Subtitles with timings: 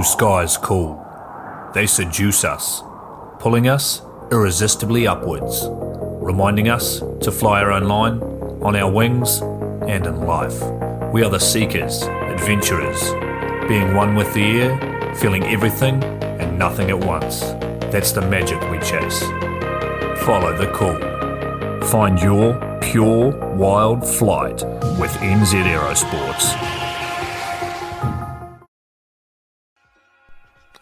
[0.00, 0.96] blue skies cool.
[1.74, 2.82] They seduce us,
[3.38, 4.00] pulling us
[4.32, 8.22] irresistibly upwards, reminding us to fly our own line,
[8.62, 10.58] on our wings, and in life.
[11.12, 13.10] We are the seekers, adventurers,
[13.68, 17.40] being one with the air, feeling everything and nothing at once.
[17.92, 19.20] That's the magic we chase.
[20.24, 20.96] Follow the call.
[21.88, 24.64] Find your pure wild flight
[24.98, 26.79] with NZ Aerosports.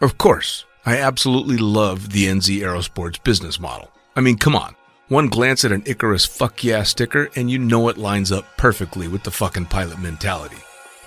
[0.01, 3.91] Of course, I absolutely love the NZ Aerosports business model.
[4.15, 4.77] I mean, come on.
[5.09, 9.09] One glance at an Icarus fuck yeah sticker and you know it lines up perfectly
[9.09, 10.55] with the fucking pilot mentality.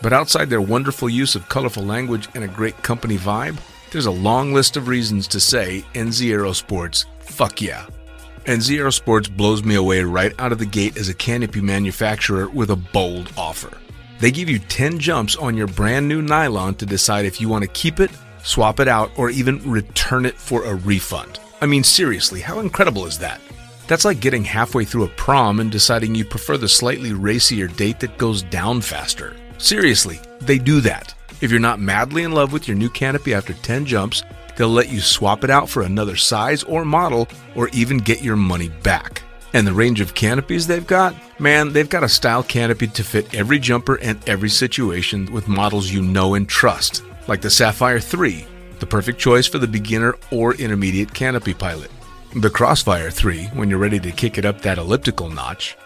[0.02, 3.58] But outside their wonderful use of colorful language and a great company vibe,
[3.92, 7.86] there's a long list of reasons to say NZ Aerosports, fuck yeah.
[8.44, 12.68] NZ Aerosports blows me away right out of the gate as a canopy manufacturer with
[12.68, 13.74] a bold offer.
[14.20, 17.64] They give you 10 jumps on your brand new nylon to decide if you want
[17.64, 18.10] to keep it
[18.42, 21.38] swap it out, or even return it for a refund.
[21.60, 23.40] I mean, seriously, how incredible is that?
[23.86, 28.00] That's like getting halfway through a prom and deciding you prefer the slightly racier date
[28.00, 29.36] that goes down faster.
[29.58, 31.14] Seriously, they do that.
[31.40, 34.22] If you're not madly in love with your new canopy after 10 jumps,
[34.56, 38.36] they'll let you swap it out for another size or model, or even get your
[38.36, 39.22] money back.
[39.52, 41.14] And the range of canopies they've got?
[41.38, 45.90] Man, they've got a style canopy to fit every jumper and every situation with models
[45.90, 48.46] you know and trust like the Sapphire 3,
[48.80, 51.90] the perfect choice for the beginner or intermediate canopy pilot.
[52.34, 55.76] The Crossfire 3, when you're ready to kick it up that elliptical notch.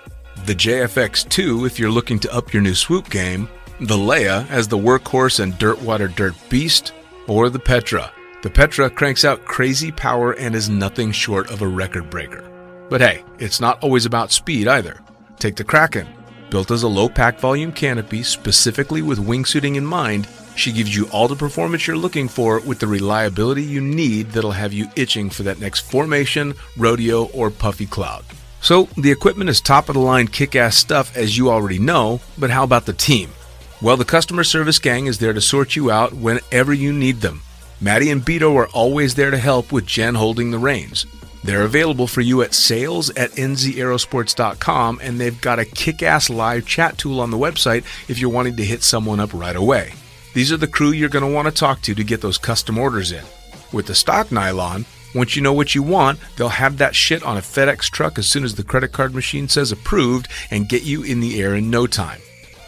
[0.44, 3.48] The JFX 2, if you're looking to up your new swoop game.
[3.80, 6.92] The Leia as the workhorse and dirt water dirt beast.
[7.26, 8.12] Or the Petra.
[8.42, 12.48] The Petra cranks out crazy power and is nothing short of a record breaker.
[12.88, 15.00] But hey, it's not always about speed either.
[15.38, 16.06] Take the Kraken.
[16.50, 21.06] Built as a low pack volume canopy specifically with wingsuiting in mind, she gives you
[21.12, 25.30] all the performance you're looking for with the reliability you need that'll have you itching
[25.30, 28.24] for that next formation, rodeo, or puffy cloud.
[28.60, 32.20] So, the equipment is top of the line kick ass stuff as you already know,
[32.38, 33.30] but how about the team?
[33.82, 37.42] Well, the customer service gang is there to sort you out whenever you need them.
[37.80, 41.06] Maddie and Beto are always there to help with Jen holding the reins.
[41.44, 46.66] They're available for you at sales at nzaerosports.com, and they've got a kick ass live
[46.66, 49.92] chat tool on the website if you're wanting to hit someone up right away.
[50.36, 52.76] These are the crew you're going to want to talk to to get those custom
[52.76, 53.24] orders in.
[53.72, 57.38] With the stock nylon, once you know what you want, they'll have that shit on
[57.38, 61.02] a FedEx truck as soon as the credit card machine says approved and get you
[61.02, 62.20] in the air in no time.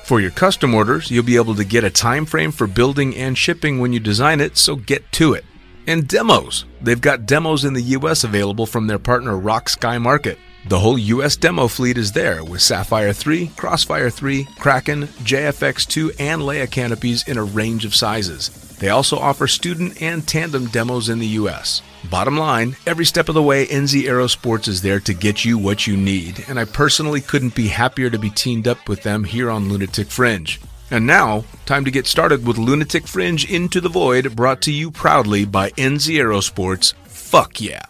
[0.04, 3.36] For your custom orders, you'll be able to get a time frame for building and
[3.36, 5.44] shipping when you design it, so get to it.
[5.86, 6.64] And demos.
[6.80, 10.38] They've got demos in the US available from their partner Rock Sky Market.
[10.66, 16.42] The whole US demo fleet is there with Sapphire 3, Crossfire 3, Kraken, JFX2, and
[16.42, 18.50] Leia canopies in a range of sizes.
[18.78, 21.82] They also offer student and tandem demos in the US.
[22.10, 25.86] Bottom line, every step of the way, NZ Aerosports is there to get you what
[25.86, 29.50] you need, and I personally couldn't be happier to be teamed up with them here
[29.50, 30.60] on Lunatic Fringe.
[30.90, 34.90] And now, time to get started with Lunatic Fringe Into the Void, brought to you
[34.90, 36.94] proudly by NZ Aerosports.
[37.04, 37.82] Fuck yeah!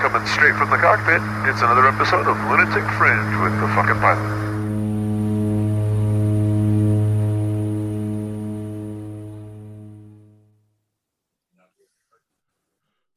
[0.00, 4.46] Coming straight from the cockpit, it's another episode of Lunatic Fringe with the fucking pilot.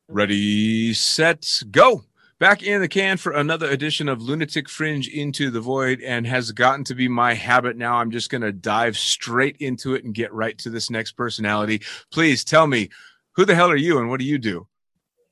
[0.07, 2.05] Ready, set, go.
[2.39, 6.53] Back in the can for another edition of Lunatic Fringe Into the Void, and has
[6.53, 7.97] gotten to be my habit now.
[7.97, 11.81] I'm just going to dive straight into it and get right to this next personality.
[12.09, 12.87] Please tell me,
[13.33, 14.67] who the hell are you and what do you do?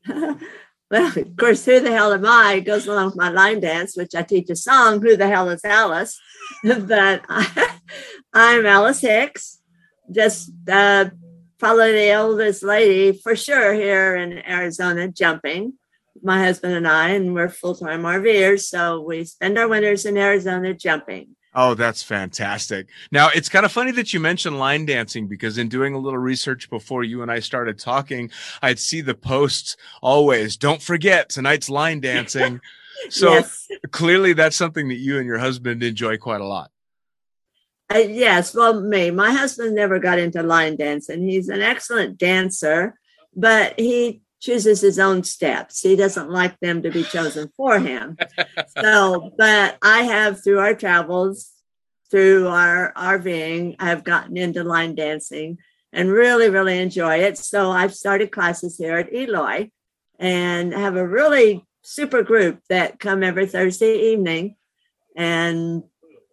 [0.90, 2.54] Well, of course, who the hell am I?
[2.54, 5.50] It goes along with my line dance, which I teach a song, Who the Hell
[5.50, 6.18] is Alice?
[6.64, 7.80] but I,
[8.34, 9.60] am Alice Hicks,
[10.10, 11.10] just uh,
[11.58, 15.74] probably the oldest lady for sure here in Arizona jumping.
[16.24, 18.62] My husband and I, and we're full time RVers.
[18.62, 21.36] So we spend our winters in Arizona jumping.
[21.60, 22.88] Oh, that's fantastic.
[23.12, 26.20] Now, it's kind of funny that you mentioned line dancing because in doing a little
[26.20, 28.30] research before you and I started talking,
[28.62, 32.62] I'd see the posts always, don't forget tonight's line dancing.
[33.10, 33.68] so yes.
[33.90, 36.70] clearly that's something that you and your husband enjoy quite a lot.
[37.92, 41.28] Uh, yes, well, me, my husband never got into line dancing.
[41.28, 43.00] He's an excellent dancer,
[43.36, 45.82] but he chooses his own steps.
[45.82, 48.18] He doesn't like them to be chosen for him.
[48.80, 51.50] so, but I have through our travels,
[52.10, 55.58] through our RVing, I've gotten into line dancing
[55.92, 57.38] and really, really enjoy it.
[57.38, 59.70] So I've started classes here at Eloy
[60.20, 64.56] and have a really super group that come every Thursday evening.
[65.16, 65.84] And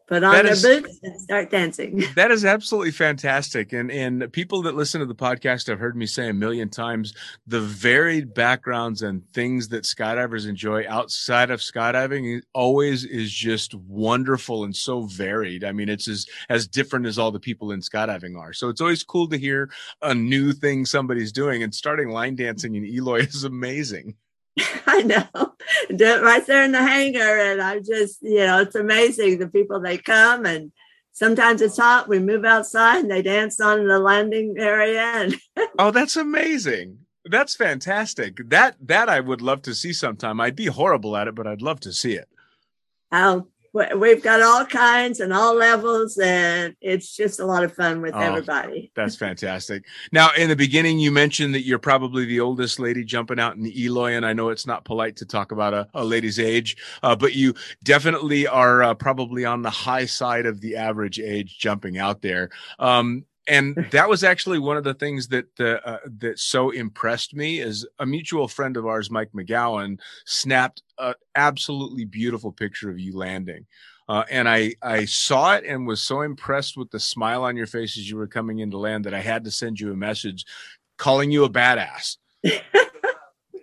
[0.07, 2.05] put on That their is- boots and start dancing.
[2.15, 3.73] That is absolutely fantastic.
[3.73, 7.15] And and people that listen to the podcast have heard me say a million times
[7.47, 14.65] the varied backgrounds and things that skydivers enjoy outside of skydiving always is just wonderful
[14.65, 15.65] and so varied.
[15.65, 18.53] I mean, it's as as different as all the people in skydiving are.
[18.53, 19.71] So it's always cool to hear
[20.03, 24.15] a new thing somebody's doing and starting line dancing in Eloy is amazing.
[24.87, 25.55] I know.
[25.95, 27.39] Do it right there in the hangar.
[27.39, 29.39] And I'm just, you know, it's amazing.
[29.39, 30.73] The people they come and
[31.13, 32.09] sometimes it's hot.
[32.09, 35.01] We move outside and they dance on the landing area.
[35.03, 35.37] And
[35.79, 36.99] Oh, that's amazing.
[37.25, 38.37] That's fantastic.
[38.51, 40.41] That that I would love to see sometime.
[40.41, 42.29] I'd be horrible at it, but I'd love to see it.
[43.11, 43.47] we-
[43.97, 46.17] we've got all kinds and all levels.
[46.19, 48.21] And it's just a lot of fun with Oh.
[48.21, 48.93] everybody.
[48.97, 49.85] That's fantastic.
[50.13, 53.67] Now, in the beginning, you mentioned that you're probably the oldest lady jumping out in
[53.67, 57.17] Eloy, and I know it's not polite to talk about a, a lady's age, uh,
[57.17, 61.99] but you definitely are uh, probably on the high side of the average age jumping
[61.99, 62.51] out there.
[62.79, 67.61] Um, and that was actually one of the things that uh, that so impressed me
[67.61, 73.17] is a mutual friend of ours, Mike McGowan, snapped an absolutely beautiful picture of you
[73.17, 73.67] landing.
[74.07, 77.67] Uh, and I, I saw it and was so impressed with the smile on your
[77.67, 80.45] face as you were coming into land that I had to send you a message
[80.99, 82.19] calling you a badass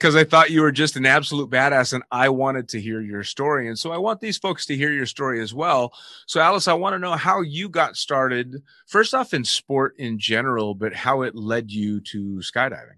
[0.02, 3.24] because I thought you were just an absolute badass and I wanted to hear your
[3.24, 3.68] story.
[3.68, 5.94] And so I want these folks to hear your story as well.
[6.26, 10.18] So, Alice, I want to know how you got started, first off in sport in
[10.18, 12.98] general, but how it led you to skydiving.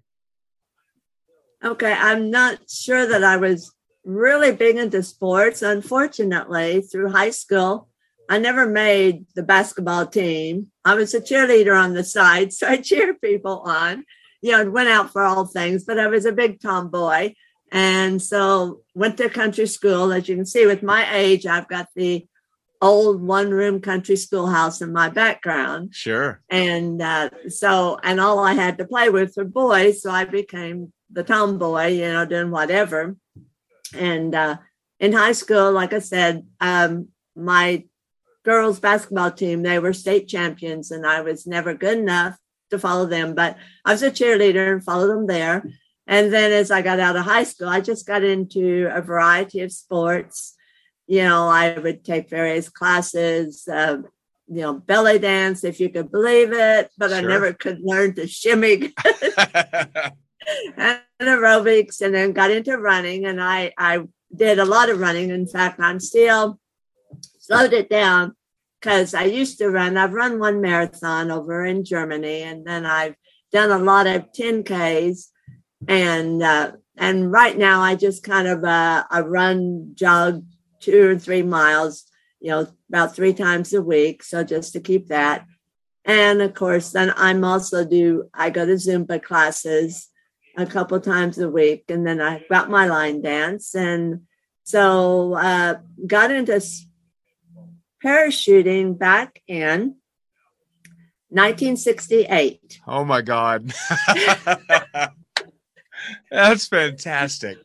[1.61, 3.73] Okay, I'm not sure that I was
[4.05, 5.61] really big into sports.
[5.61, 7.89] Unfortunately, through high school,
[8.29, 10.71] I never made the basketball team.
[10.85, 14.05] I was a cheerleader on the side, so I cheered people on.
[14.43, 17.33] You know, went out for all things, but I was a big tomboy.
[17.71, 20.13] And so went to country school.
[20.13, 22.27] As you can see, with my age, I've got the
[22.81, 26.41] old one room country schoolhouse in my background Sure.
[26.49, 30.91] and uh, so and all I had to play with were boys, so I became
[31.09, 33.15] the tomboy, you know, doing whatever.
[33.95, 34.57] And uh,
[34.99, 37.07] in high school, like I said, um,
[37.37, 37.85] my
[38.43, 42.37] girls basketball team they were state champions, and I was never good enough
[42.73, 45.63] to follow them, but I was a cheerleader and followed them there.
[46.05, 49.61] And then as I got out of high school, I just got into a variety
[49.61, 50.55] of sports.
[51.07, 53.67] You know, I would take various classes.
[53.67, 53.99] Uh,
[54.47, 58.27] you know, belly dance, if you could believe it, but I never could learn to
[58.27, 58.93] shimmy
[60.77, 64.01] and aerobics and then got into running and I, I
[64.35, 65.29] did a lot of running.
[65.29, 66.59] In fact, I'm still
[67.39, 68.35] slowed it down
[68.83, 73.15] because I used to run, I've run one marathon over in Germany and then I've
[73.53, 75.27] done a lot of 10Ks
[75.87, 80.43] and, uh, and right now I just kind of, uh, I run, jog
[80.81, 82.03] two or three miles,
[82.41, 84.21] you know, about three times a week.
[84.21, 85.45] So just to keep that.
[86.03, 90.09] And of course, then I'm also do, I go to Zumba classes
[90.57, 91.85] a couple times a week.
[91.87, 93.75] And then I got my line dance.
[93.75, 94.23] And
[94.63, 95.75] so uh,
[96.05, 96.59] got into
[98.03, 99.95] parachuting back in
[101.29, 102.81] 1968.
[102.87, 103.73] oh my God.
[106.31, 107.57] That's fantastic.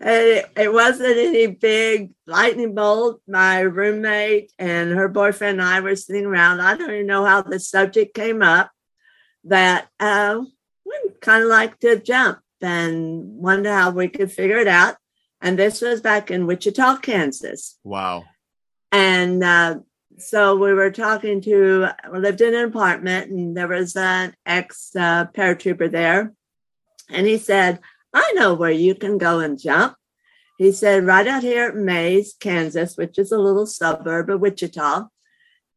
[0.00, 3.20] It, it wasn't any big lightning bolt.
[3.26, 6.60] My roommate and her boyfriend and I were sitting around.
[6.60, 8.70] I don't even know how the subject came up
[9.44, 10.40] that uh,
[10.84, 14.96] we kind of like to jump and wonder how we could figure it out.
[15.40, 17.78] And this was back in Wichita, Kansas.
[17.84, 18.24] Wow.
[18.94, 19.80] And uh,
[20.18, 24.94] so we were talking to, we lived in an apartment, and there was an ex
[24.94, 26.32] uh, paratrooper there.
[27.10, 27.80] And he said,
[28.12, 29.96] I know where you can go and jump.
[30.58, 35.08] He said, right out here at Maize, Kansas, which is a little suburb of Wichita.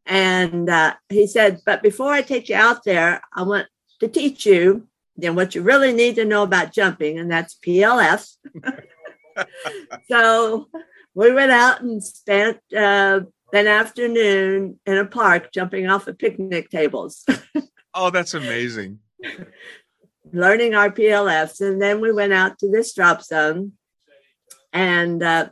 [0.06, 3.66] And uh, he said, but before I take you out there, I want
[4.00, 8.32] to teach you then what you really need to know about jumping, and that's PLF.
[10.08, 10.68] so
[11.18, 13.22] we went out and spent uh,
[13.52, 17.26] an afternoon in a park jumping off of picnic tables,
[17.96, 19.00] Oh, that's amazing.
[20.32, 21.60] learning our PLFs.
[21.60, 23.72] And then we went out to this drop zone,
[24.72, 25.50] and uh,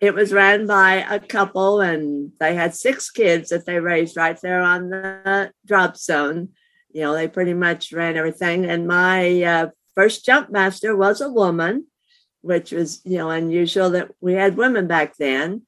[0.00, 4.38] it was ran by a couple, and they had six kids that they raised right
[4.42, 6.50] there on the drop zone.
[6.92, 8.66] You know, they pretty much ran everything.
[8.66, 11.86] And my uh, first jump master was a woman,
[12.42, 15.62] which was, you know, unusual that we had women back then.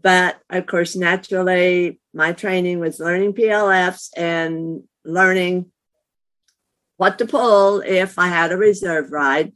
[0.00, 5.72] But of course, naturally, my training was learning PLFs and learning
[6.96, 9.52] what to pull if I had a reserve ride.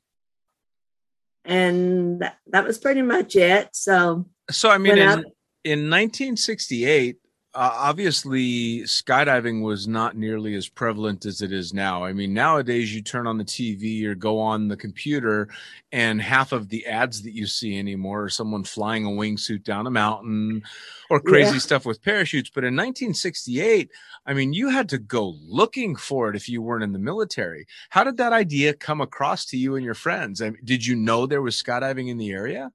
[1.44, 3.68] And that, that was pretty much it.
[3.73, 5.25] So So, I mean, in,
[5.64, 7.18] in 1968,
[7.54, 12.02] uh, obviously skydiving was not nearly as prevalent as it is now.
[12.02, 15.49] I mean, nowadays you turn on the TV or go on the computer,
[15.92, 19.87] and half of the ads that you see anymore are someone flying a wingsuit down
[19.87, 20.62] a mountain
[21.11, 21.58] or crazy Yeah.
[21.58, 22.50] stuff with parachutes.
[22.52, 23.90] But in 1968,
[24.26, 27.66] I mean, you had to go looking for it if you weren't in the military.
[27.90, 30.42] How did that idea come across to you and your friends?
[30.42, 32.73] I mean, did you know there was skydiving in the area?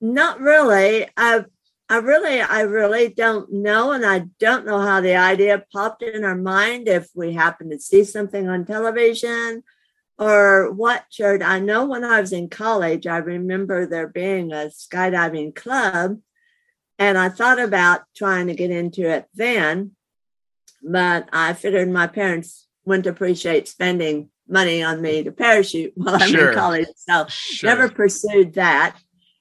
[0.00, 1.08] Not really.
[1.16, 1.44] I
[1.90, 6.24] I really I really don't know and I don't know how the idea popped in
[6.24, 9.64] our mind if we happened to see something on television
[10.16, 11.42] or what church.
[11.44, 16.20] I know when I was in college, I remember there being a skydiving club
[16.96, 19.92] and I thought about trying to get into it then,
[20.84, 26.28] but I figured my parents wouldn't appreciate spending money on me to parachute while I'm
[26.30, 26.50] Sure.
[26.50, 26.86] in college.
[26.94, 27.68] So Sure.
[27.68, 28.96] never pursued that.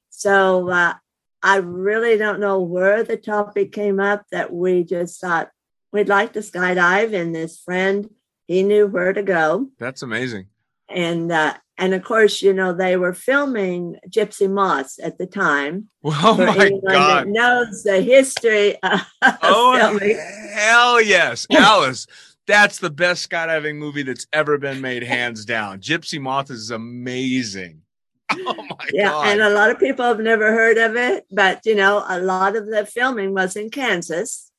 [0.09, 0.93] So uh,
[1.41, 5.49] I really don't know where the topic came up that we just thought
[5.91, 8.09] we'd like to skydive, and this friend
[8.47, 10.47] he knew where to go, That's amazing.
[10.89, 15.89] and uh, and of course you know they were filming Gypsy Moths at the time.
[16.03, 17.17] Oh For my anyone God.
[17.25, 18.77] that knows the history
[19.43, 20.17] Oh filming.
[20.53, 22.07] hell yes, Alice.
[22.47, 25.79] That's the best skydiving movie that's ever been made, hands down.
[25.81, 27.83] Gypsy Moth is amazing.
[28.45, 29.27] Oh my Yeah, god!
[29.27, 32.55] and a lot of people have never heard of it, but you know, a lot
[32.55, 34.51] of the filming was in Kansas.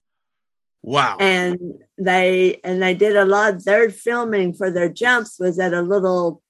[0.82, 1.16] wow.
[1.20, 1.58] and
[1.98, 6.42] they and they did a lot their filming for their jumps was at a little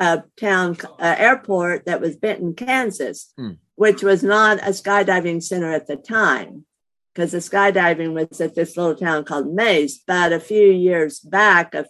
[0.00, 3.52] uh, town uh, airport that was benton kansas Hmm.
[3.76, 6.66] which was not a skydiving center at the time
[7.14, 11.74] because the skydiving was at this little town called maize but a few years back
[11.76, 11.86] a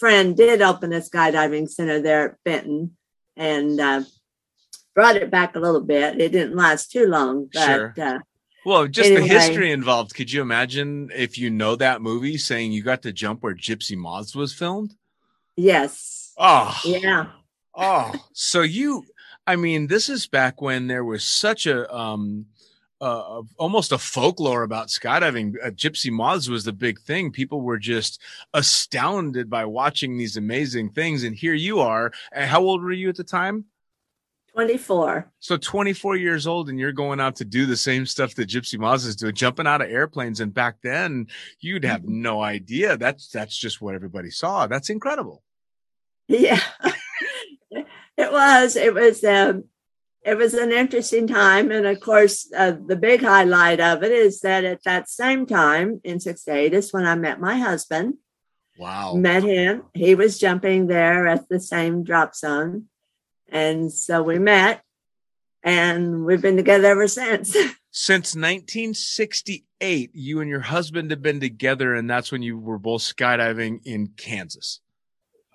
[0.00, 2.96] friend did open a skydiving center there at benton
[3.36, 4.02] and uh,
[4.94, 7.94] brought it back a little bit it didn't last too long but Sure.
[8.00, 8.18] uh,
[8.64, 9.28] well, just anyway.
[9.28, 10.12] the history involved.
[10.12, 13.96] Could you imagine if you know that movie saying you got to jump where Gypsy
[13.96, 14.94] Moths was filmed?
[15.56, 17.26] yes Oh, yeah
[17.78, 19.04] Oh, so you,
[19.46, 22.46] I mean, this is back when there was such a, um,
[23.00, 25.54] uh, almost a folklore about skydiving.
[25.62, 27.30] Uh, Gypsy Moths was the big thing.
[27.30, 28.20] People were just
[28.54, 31.22] astounded by watching these amazing things.
[31.22, 32.12] And here you are.
[32.32, 33.66] And how old were you at the time?
[34.52, 38.48] 24 So 24 years old, and you're going out to do the same stuff that
[38.48, 40.40] Gypsy Moths is doing, jumping out of airplanes.
[40.40, 41.26] And back then,
[41.60, 42.96] you'd have no idea.
[42.96, 44.66] That's that's just what everybody saw.
[44.66, 45.42] That's incredible.
[46.26, 46.60] Yeah,
[47.70, 48.76] it was.
[48.76, 49.22] It was.
[49.22, 49.64] Um,
[50.26, 54.40] it was an interesting time, and of course, uh, the big highlight of it is
[54.40, 58.14] that at that same time in '68 is when I met my husband.
[58.76, 59.14] Wow.
[59.14, 59.84] Met him.
[59.94, 62.86] He was jumping there at the same drop zone,
[63.48, 64.82] and so we met,
[65.62, 67.56] and we've been together ever since.
[67.92, 73.00] Since 1968, you and your husband have been together, and that's when you were both
[73.00, 74.80] skydiving in Kansas.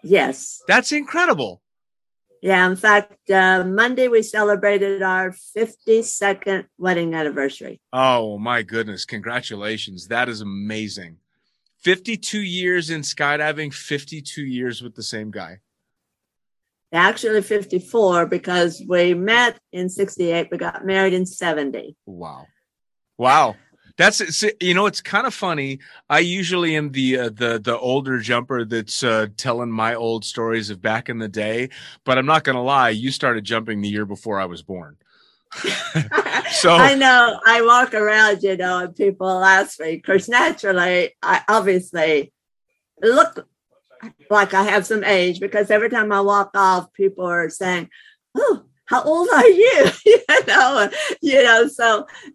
[0.02, 0.60] yes.
[0.68, 1.62] That's incredible.
[2.42, 2.68] Yeah.
[2.68, 7.80] In fact, uh, Monday we celebrated our 52nd wedding anniversary.
[7.94, 9.06] Oh my goodness.
[9.06, 10.08] Congratulations.
[10.08, 11.18] That is amazing.
[11.84, 15.60] 52 years in skydiving, 52 years with the same guy.
[16.94, 22.48] actually 54 because we met in 68 we got married in 70 Wow.
[23.18, 23.56] Wow.
[23.98, 25.80] That's you know it's kind of funny.
[26.10, 30.70] I usually am the uh, the the older jumper that's uh, telling my old stories
[30.70, 31.70] of back in the day,
[32.06, 34.98] but I'm not going to lie, you started jumping the year before I was born.
[36.52, 41.42] So- i know i walk around you know and people ask me because naturally i
[41.48, 42.34] obviously
[43.02, 43.48] look
[44.30, 47.90] like i have some age because every time i walk off people are saying
[48.36, 49.80] oh how old are you?
[50.06, 50.90] You know
[51.22, 51.88] you know so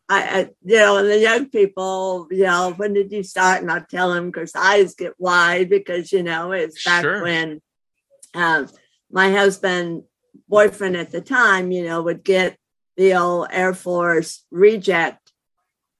[0.08, 3.62] I, I you know and the young people you know when did you start?
[3.62, 7.22] And i tell them because eyes get wide because you know it's back Sure.
[7.22, 7.60] when
[8.34, 8.68] um,
[9.10, 10.02] my husband
[10.48, 12.50] boyfriend at the time you know would get
[12.96, 15.32] the old air force reject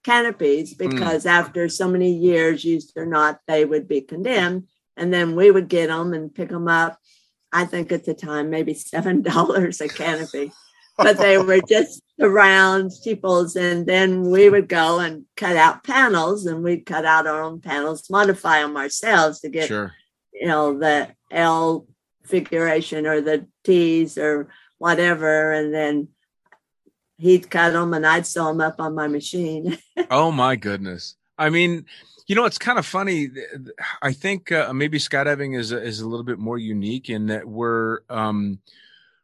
[0.05, 4.69] canopies because after so many years used or not they would be condemned.
[4.97, 6.99] And then we would get them and pick them up
[7.53, 10.53] i think at the time maybe seven dollars a canopy
[10.99, 15.85] but they were just the round steeples and then we would go and cut out
[15.85, 19.93] panels and we'd cut out our own panels modify them ourselves to get Sure.
[20.33, 21.87] you know the l
[22.25, 24.49] figuration or the t's or
[24.79, 26.09] whatever and then
[27.19, 29.77] he'd cut them and i'd sew them up on my machine
[30.11, 31.17] Oh my goodness.
[31.39, 31.87] I mean,
[32.27, 33.29] you know, it's kind of funny.
[34.03, 38.01] I think uh, maybe skydiving is is a little bit more unique in that we're
[38.11, 38.59] um,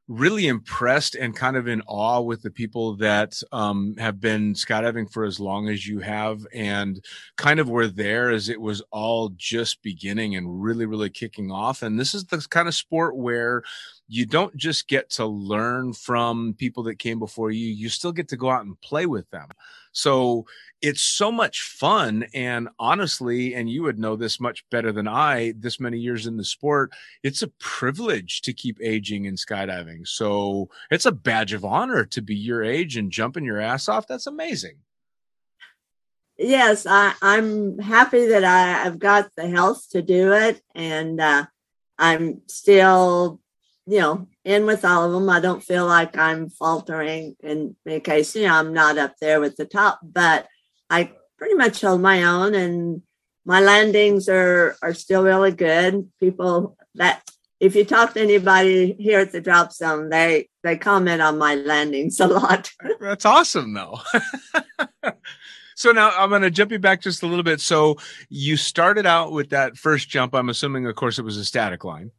[0.08, 5.10] really impressed and kind of in awe with the people that um, have been skydiving
[5.10, 7.04] for as long as you have and
[7.36, 11.82] kind of were there as it was all just beginning and really, really kicking off.
[11.82, 13.62] And this is the kind of sport where
[14.08, 18.28] you don't just get to learn from people that came before you, you still get
[18.28, 19.48] to go out and play with them.
[19.92, 20.46] So
[20.82, 22.26] it's so much fun.
[22.34, 26.36] And honestly, and you would know this much better than I, this many years in
[26.36, 30.06] the sport, it's a privilege to keep aging in skydiving.
[30.06, 34.08] So it's a badge of honor to be your age and jumping your ass off.
[34.08, 34.74] That's amazing.
[36.36, 40.60] Yes, I, am happy that I, have got the health to do it.
[40.74, 41.46] And uh,
[41.96, 43.40] I'm still,
[43.86, 45.30] you know, in with all of them.
[45.30, 49.54] I don't feel like I'm faltering in case, you know, I'm not up there with
[49.54, 50.48] the top, but
[50.92, 53.02] I pretty much hold my own and
[53.46, 56.10] my landings are are still really good.
[56.20, 57.22] People that
[57.58, 61.54] if you talk to anybody here at the drop zone, they they comment on my
[61.54, 62.70] landings a lot.
[63.00, 64.00] That's awesome though.
[65.74, 67.62] so now I'm going to jump you back just a little bit.
[67.62, 67.96] So
[68.28, 70.34] you started out with that first jump.
[70.34, 72.10] I'm assuming, of course, it was a static line.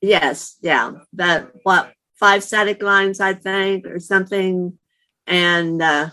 [0.00, 4.78] Yes, yeah, that what five static lines, I think, or something,
[5.26, 6.10] and uh,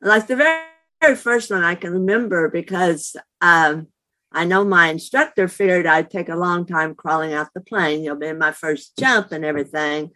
[0.00, 0.62] like the very
[1.00, 3.88] very first one I can remember because um,
[4.32, 8.02] I know my instructor feared I'd take a long time crawling out the plane.
[8.04, 10.10] You'll be my first jump and everything.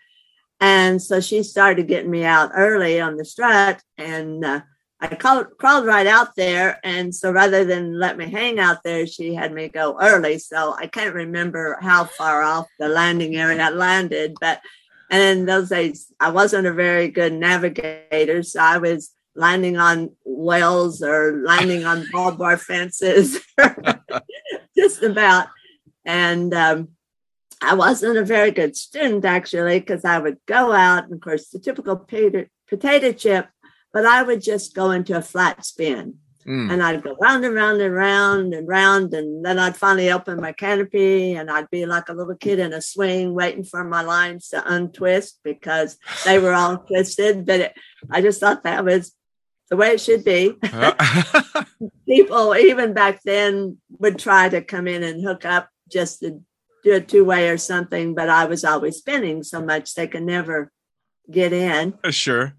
[0.60, 4.60] And so she started getting me out early on the strut, and uh,
[5.00, 6.78] I crawled, crawled right out there.
[6.84, 10.38] And so rather than let me hang out there, she had me go early.
[10.38, 14.60] So I can't remember how far off the landing area I landed, but
[15.10, 20.10] and in those days I wasn't a very good navigator, so I was landing on
[20.24, 23.40] wells or landing on barbed wire fences,
[24.76, 25.48] just about.
[26.04, 26.88] And um,
[27.62, 31.48] I wasn't a very good student actually, because I would go out, and of course,
[31.48, 33.48] the typical potato, potato chip,
[33.92, 36.14] but I would just go into a flat spin.
[36.46, 36.72] Mm.
[36.72, 39.12] And I'd go round and round and round and round.
[39.12, 42.72] And then I'd finally open my canopy and I'd be like a little kid in
[42.72, 47.44] a swing waiting for my lines to untwist because they were all twisted.
[47.44, 47.74] But it,
[48.10, 49.14] I just thought that was
[49.70, 50.54] the way it should be.
[52.06, 56.40] People, even back then, would try to come in and hook up just to
[56.82, 60.24] do a two way or something, but I was always spinning so much they could
[60.24, 60.72] never
[61.30, 61.94] get in.
[62.02, 62.54] Uh, sure.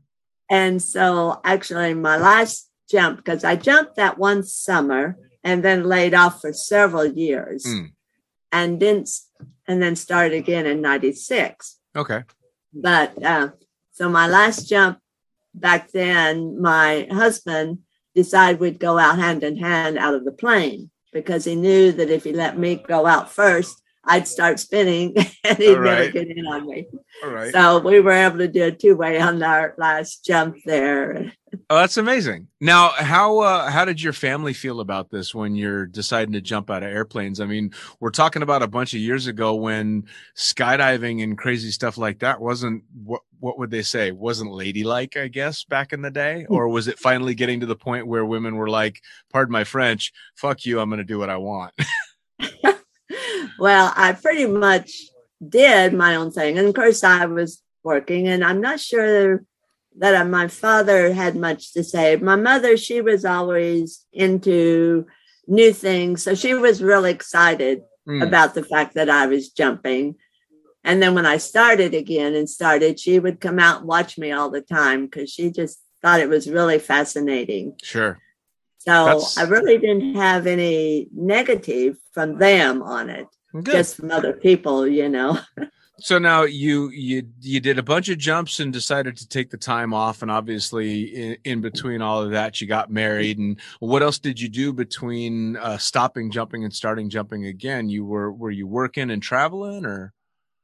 [0.50, 6.14] And so, actually, my last jump, because I jumped that one summer and then laid
[6.14, 7.92] off for several years mm.
[8.52, 9.10] and didn't,
[9.68, 11.78] and then started again in 96.
[11.96, 12.24] Okay.
[12.74, 13.50] But uh,
[13.92, 15.00] so my last jump
[15.54, 17.80] back then, my husband
[18.16, 22.10] decided we'd go out hand in hand out of the plane because he knew that
[22.10, 26.00] if he let me go out first, I'd start spinning and he'd right.
[26.00, 26.88] never get in on me.
[27.24, 27.52] All right.
[27.52, 31.32] So we were able to do a two way on our last jump there.
[31.70, 32.48] Oh, that's amazing.
[32.60, 36.70] Now, how uh, how did your family feel about this when you're deciding to jump
[36.72, 37.40] out of airplanes?
[37.40, 41.98] I mean, we're talking about a bunch of years ago when skydiving and crazy stuff
[41.98, 42.84] like that wasn't
[43.42, 46.54] what would they say wasn't ladylike, I guess, back in the day, hmm.
[46.54, 49.02] or was it finally getting to the point where women were like,
[49.32, 51.74] "Pardon my French, fuck you, I'm going to do what I want."
[53.60, 54.92] well, I pretty much
[55.46, 56.58] did my own thing.
[56.58, 59.44] And of course, I was working, and I'm not sure
[59.98, 62.16] that my father had much to say.
[62.16, 65.06] My mother, she was always into
[65.48, 66.24] new things.
[66.24, 68.24] So she was really excited mm.
[68.24, 70.16] about the fact that I was jumping.
[70.84, 74.32] And then when I started again and started, she would come out and watch me
[74.32, 77.76] all the time because she just thought it was really fascinating.
[77.84, 78.20] Sure.
[78.80, 79.38] So That's...
[79.38, 83.28] I really didn't have any negative from them on it.
[83.54, 83.66] Good.
[83.66, 85.38] Just from other people, you know.
[86.00, 89.58] so now you you you did a bunch of jumps and decided to take the
[89.58, 94.02] time off and obviously in, in between all of that you got married and what
[94.02, 98.50] else did you do between uh, stopping jumping and starting jumping again you were were
[98.50, 100.12] you working and traveling or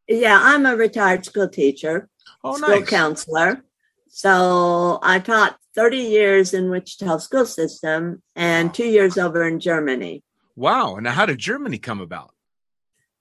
[0.08, 2.10] yeah i'm a retired school teacher
[2.44, 2.90] oh, school nice.
[2.90, 3.64] counselor
[4.10, 10.24] so i taught 30 years in wichita school system and two years over in germany
[10.56, 12.32] wow And how did germany come about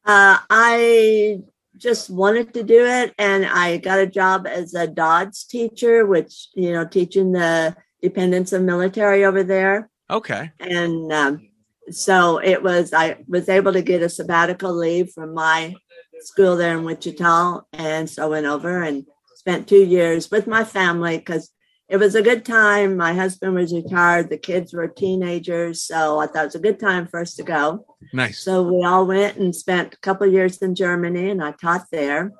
[0.06, 1.40] uh, I
[1.76, 6.48] just wanted to do it, and I got a job as a DoDS teacher, which
[6.54, 9.90] you know, teaching the dependents of military over there.
[10.08, 10.52] Okay.
[10.60, 11.48] And um,
[11.90, 12.92] so it was.
[12.92, 15.74] I was able to get a sabbatical leave from my
[16.20, 20.64] school there in Wichita, and so I went over and spent two years with my
[20.64, 21.52] family because
[21.88, 22.96] it was a good time.
[22.96, 26.80] My husband was retired, the kids were teenagers, so I thought it was a good
[26.80, 27.86] time for us to go.
[28.12, 28.40] Nice.
[28.40, 32.32] So we all went and spent a couple years in Germany, and I taught there.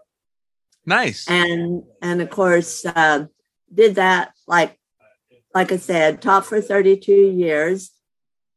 [0.84, 1.28] Nice.
[1.28, 3.26] and and of course uh,
[3.74, 4.78] did that like
[5.56, 7.90] like I said, taught for 32 years.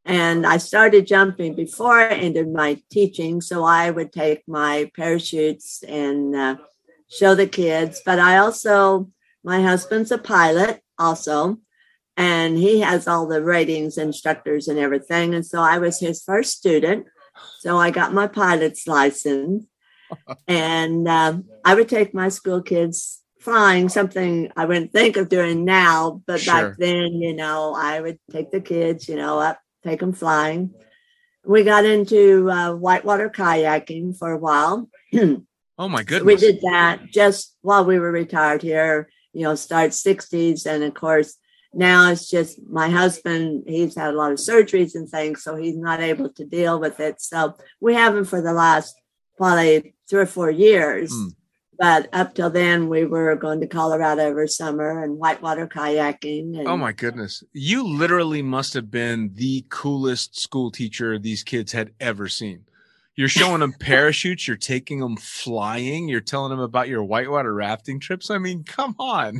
[0.10, 3.42] And I started jumping before I ended my teaching.
[3.42, 6.56] So I would take my parachutes and uh,
[7.08, 8.02] show the kids.
[8.04, 9.12] But I also,
[9.44, 11.60] my husband's a pilot also,
[12.18, 15.36] and he has all the ratings, instructors, and everything.
[15.36, 17.06] And so I was his first student.
[17.60, 19.66] So I got my pilot's license.
[20.48, 25.66] and um, I would take my school kids flying, something I wouldn't think of doing
[25.66, 26.24] now.
[26.26, 26.70] But Sure.
[26.70, 30.74] back then, you know, I would take the kids, you know, up, take them flying.
[31.46, 34.90] We got into uh, whitewater kayaking for a while.
[35.14, 36.26] oh my goodness.
[36.26, 40.66] we did that just while we were retired here, you know, start 60s.
[40.66, 41.38] And of course,
[41.74, 45.78] now it's just my husband, he's had a lot of surgeries and things, so he's
[45.78, 47.22] not able to deal with it.
[47.22, 48.96] So we haven't for the last
[49.38, 51.12] probably three or four years.
[51.14, 51.28] Hmm.
[51.80, 56.60] But up till then, we were going to Colorado every summer and whitewater kayaking.
[56.60, 57.42] And Oh my goodness.
[57.54, 62.66] You literally must have been the coolest school teacher these kids had ever seen.
[63.16, 68.02] You're showing them parachutes, you're taking them flying, you're telling them about your whitewater rafting
[68.02, 68.30] trips.
[68.30, 69.40] I mean, come on.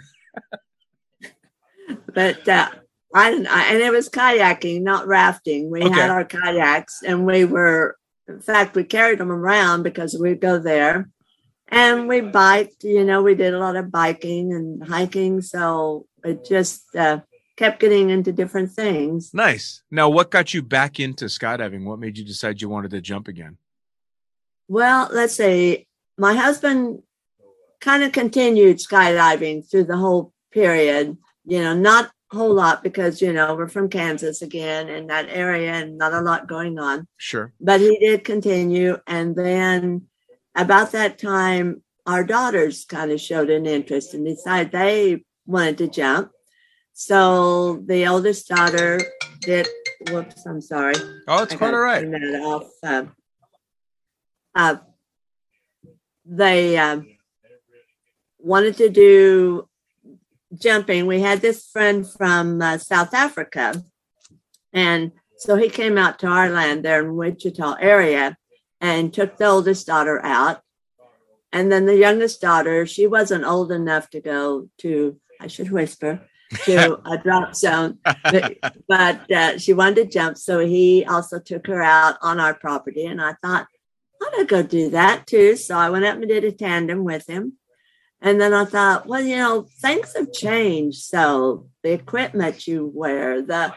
[2.14, 2.70] but uh,
[3.14, 5.70] I I, and it was kayaking, not rafting.
[5.70, 5.94] We Okay.
[5.94, 7.98] had our kayaks, and we were,
[8.30, 11.10] in fact, we carried them around because we'd go there,
[11.70, 12.84] and we biked.
[12.84, 17.20] You know, we did a lot of biking and hiking, so it just uh,
[17.56, 19.34] kept getting into different things.
[19.34, 19.84] Nice.
[19.92, 21.86] Now, what got you back into skydiving?
[21.86, 23.58] What made you decide you wanted to jump again?
[24.68, 25.88] Well, let's see.
[26.18, 27.02] My husband
[27.80, 31.18] kind of continued skydiving through the whole period.
[31.46, 35.28] You know, not a whole lot because you know we're from Kansas again in that
[35.30, 37.08] area, and not a lot going on.
[37.18, 37.54] Sure.
[37.60, 38.98] but he did continue.
[39.08, 40.08] And then
[40.56, 45.88] about that time, our daughters kind of showed an interest and decided they wanted to
[45.88, 46.32] jump.
[46.94, 49.00] So the oldest daughter
[49.42, 49.68] did,
[50.10, 50.96] whoops, I'm sorry.
[51.28, 52.10] Oh, it's quite all right.
[52.10, 52.70] that off.
[52.84, 53.06] Uh,
[54.56, 54.78] uh,
[56.26, 57.08] they um,
[58.40, 59.70] wanted to do
[60.54, 61.06] jumping.
[61.06, 63.82] We had this friend from uh, South Africa,
[64.74, 68.38] and so he came out to our land there in Wichita area
[68.82, 70.62] and took the oldest daughter out.
[71.52, 76.22] And then the youngest daughter, she wasn't old enough to go to, I should whisper,
[76.66, 80.38] to a drop zone but, but uh, she wanted to jump.
[80.38, 83.06] So he also took her out on our property.
[83.06, 83.68] And I thought,
[84.22, 85.56] I'm going to go do that too.
[85.56, 87.54] So I went up and did a tandem with him.
[88.22, 91.04] And then I thought, well, you know, things have changed.
[91.04, 93.74] So the equipment you wear, the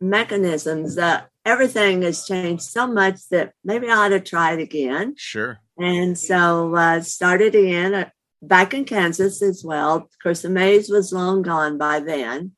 [0.00, 5.14] mechanisms, the everything has changed so much that maybe I ought to try it again.
[5.16, 5.60] Sure.
[5.78, 8.10] And so uh, started again uh,
[8.42, 9.96] back in Kansas as well.
[9.96, 12.52] Of course, the Maize was long gone by then.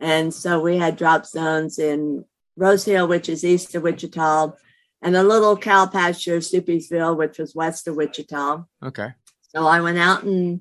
[0.00, 2.24] And so we had drop zones in
[2.56, 4.52] Rose Hill, which is east of Wichita,
[5.02, 8.64] and a little cow pasture, Stuppiesville, which was west of Wichita.
[8.84, 9.08] Okay.
[9.48, 10.60] So I went out and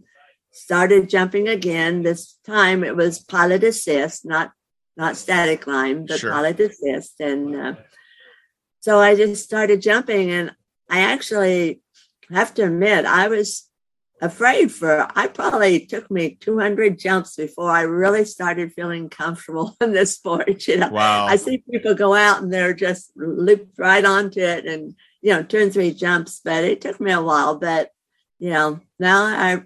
[0.52, 2.02] started jumping again.
[2.02, 4.52] This time it was pilot assist, not
[4.98, 6.34] not static line, but Sure.
[6.34, 7.20] assist.
[7.20, 7.74] And uh,
[8.80, 10.56] so I just started jumping, and
[10.90, 11.82] I actually
[12.32, 13.70] have to admit I was
[14.22, 15.08] afraid for.
[15.16, 20.68] I probably took me 200 jumps before I really started feeling comfortable in this sport.
[20.68, 21.28] You know, Wow.
[21.28, 25.44] I see people go out and they're just looped right onto it and, you know,
[25.44, 27.58] two and three jumps, but it took me a while.
[27.60, 27.92] But,
[28.40, 29.64] you know, now I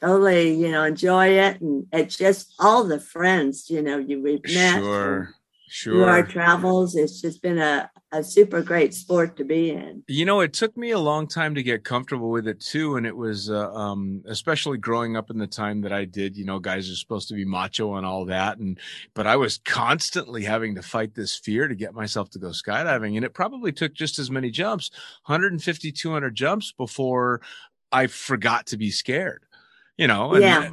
[0.00, 1.60] totally, you know, enjoy it.
[1.60, 5.34] And it's just all the friends, you know, you we've met Sure.
[5.82, 6.96] through our travels.
[6.96, 10.02] It's just been a, a super great sport to be in.
[10.08, 13.06] You know, it took me a long time to get comfortable with it too, and
[13.06, 16.36] it was uh, um, especially growing up in the time that I did.
[16.36, 18.78] You know, guys are supposed to be macho and all that, and
[19.14, 23.14] but I was constantly having to fight this fear to get myself to go skydiving,
[23.14, 24.90] and it probably took just as many jumps,
[25.26, 27.42] 150, 200 jumps before
[27.92, 29.44] I forgot to be scared.
[30.00, 30.70] You know, and, Yeah.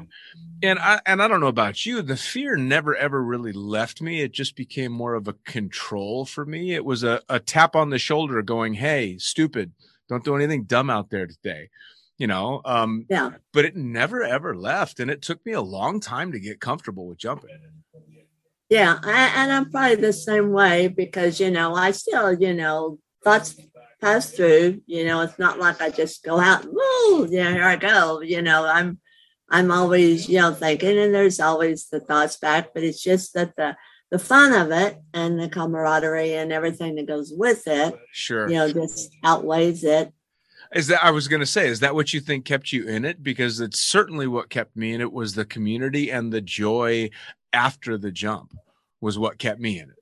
[0.63, 4.22] and I and I don't know about you, the fear never ever really left me.
[4.22, 6.74] It just became more of a control for me.
[6.74, 9.74] It was a, a tap on the shoulder going, Hey, stupid,
[10.08, 11.70] don't do anything dumb out there today.
[12.18, 13.32] You know, um, Yeah.
[13.52, 15.02] but it never ever left.
[15.02, 17.50] And it took me a long time to get comfortable with jumping.
[18.70, 22.98] Yeah, I, and I'm probably the same way because you know I still you know
[23.26, 23.60] thoughts
[24.00, 24.82] pass through.
[24.86, 26.66] You know, it's not like I just go out.
[26.66, 28.22] Woo, yeah, here I go.
[28.22, 29.00] You know, I'm
[29.50, 32.74] I'm always you know thinking, and there's always the thoughts back.
[32.74, 33.76] But it's just that the
[34.10, 38.48] the fun of it and the camaraderie and everything that goes with it, Sure.
[38.48, 40.14] you know, just outweighs it.
[40.74, 41.68] Is that I was going to say?
[41.68, 43.22] Is that what you think kept you in it?
[43.24, 47.10] Because it's certainly what kept me in it was the community and the joy
[47.54, 48.54] after the jump
[49.02, 49.96] was what kept me in it.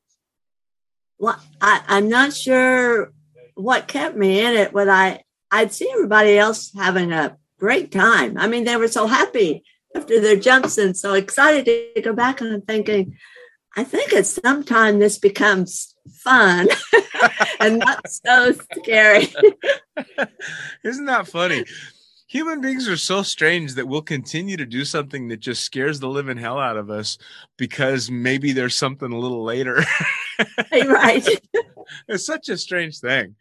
[1.17, 3.11] Well, I, I'm not sure
[3.55, 8.37] what kept me in it, but I I'd see everybody else having a great time.
[8.37, 9.63] I mean, they were so happy
[9.95, 11.65] after their jumps and so excited
[11.95, 12.41] to go back.
[12.41, 13.17] And I'm thinking,
[13.75, 16.67] I think at some time this becomes fun
[17.59, 19.33] and not so scary.
[20.83, 21.65] Isn't that funny?
[22.27, 26.09] Human beings are so strange that we'll continue to do something that just scares the
[26.09, 27.17] living hell out of us
[27.57, 29.83] because maybe there's something a little later.
[30.71, 31.27] right.
[32.07, 33.35] it's such a strange thing.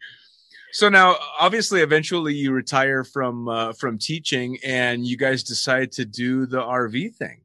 [0.75, 6.03] So now, obviously, eventually you retire from uh, from teaching, and you guys decide to
[6.03, 7.39] do the RV thing.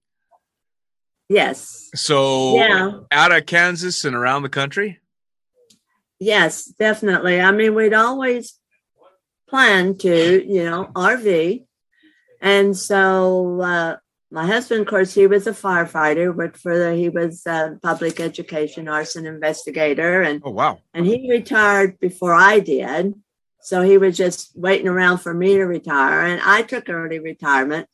[1.29, 1.91] Yes.
[1.95, 2.91] So Yeah.
[3.13, 4.99] out of Kansas and around the country.
[6.19, 7.41] Yes, definitely.
[7.41, 8.59] I mean, we'd always
[9.49, 11.67] planned to, you know, RV.
[12.41, 13.97] And so uh,
[14.31, 18.21] my husband, of course, he was a firefighter, worked for the, he was a public
[18.21, 20.23] education arson investigator.
[20.23, 20.79] And, Oh wow!
[20.95, 23.15] and he retired before I did.
[23.63, 26.23] So he was just waiting around for me to retire.
[26.23, 27.89] And I took early retirement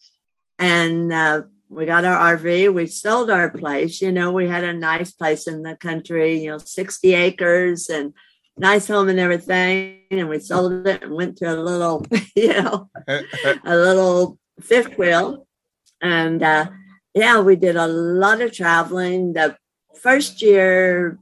[0.58, 2.72] and uh, we got our RV.
[2.72, 4.00] We sold our place.
[4.00, 8.14] You know, we had a nice place in the country, you know, 60 acres and
[8.56, 10.02] nice home and everything.
[10.10, 15.45] And we sold it and went to a little, you know, a little fifth wheel.
[16.00, 16.66] And uh,
[17.14, 19.32] yeah, we did a lot of traveling.
[19.32, 19.56] The
[20.00, 21.18] first year,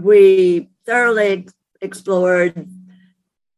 [0.00, 1.48] we thoroughly
[1.80, 2.68] explored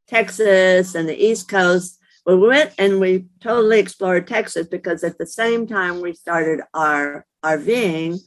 [0.09, 1.99] Texas and the East Coast.
[2.27, 7.27] We went and we totally explored Texas because at the same time we started our
[7.45, 8.21] RVing,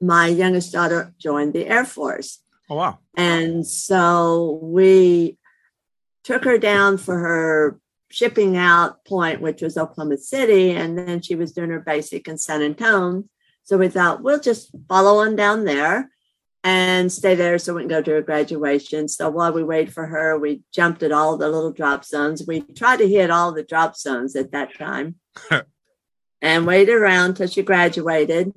[0.00, 2.40] my youngest daughter joined the Air Force.
[2.68, 2.98] oh wow!
[3.16, 5.38] And so we
[6.24, 10.72] took her down for her shipping out point, which was Oklahoma City.
[10.72, 13.24] And then she was doing her basic in San Antonio.
[13.64, 16.10] So we thought we'll just follow on down there
[16.62, 19.06] and stay there so we can go to her graduation.
[19.06, 22.44] So while we wait for her, we jumped at all the little drop zones.
[22.46, 25.16] We tried to hit all the drop zones at that time
[26.42, 28.52] and waited around till she graduated.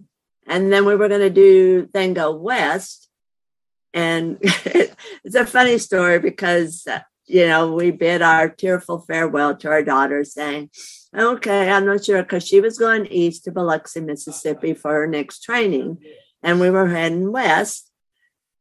[0.47, 3.09] And then we were going to do, then go west.
[3.93, 6.87] And it's a funny story because,
[7.29, 10.71] you know, we bid our tearful farewell to our daughter, saying,
[11.15, 15.43] okay, I'm not sure, because she was going east to Biloxi, Mississippi for her next
[15.43, 15.99] training.
[16.41, 17.91] And we were heading west.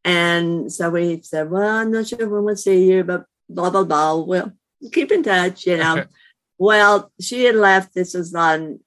[0.04, 3.84] And so we said, well, I'm not sure when we'll see you, but blah, blah,
[3.84, 4.16] blah.
[4.16, 4.52] We'll
[4.92, 6.04] keep in touch, you know.
[6.58, 7.94] well, she had left.
[7.94, 8.80] This was on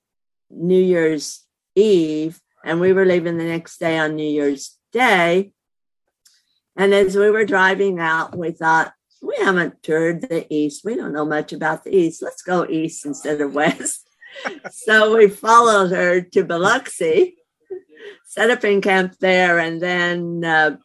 [0.52, 1.44] New Year's
[1.76, 5.54] Eve, and we were leaving the next day on New Year's Day.
[6.76, 10.84] And as we were driving out, we thought, we haven't toured the East.
[10.84, 12.21] We don't know much about the East.
[12.21, 14.07] Let's go East instead of West.
[14.71, 17.38] so we followed her to Biloxi,
[18.25, 20.77] set up in camp there, and then uh,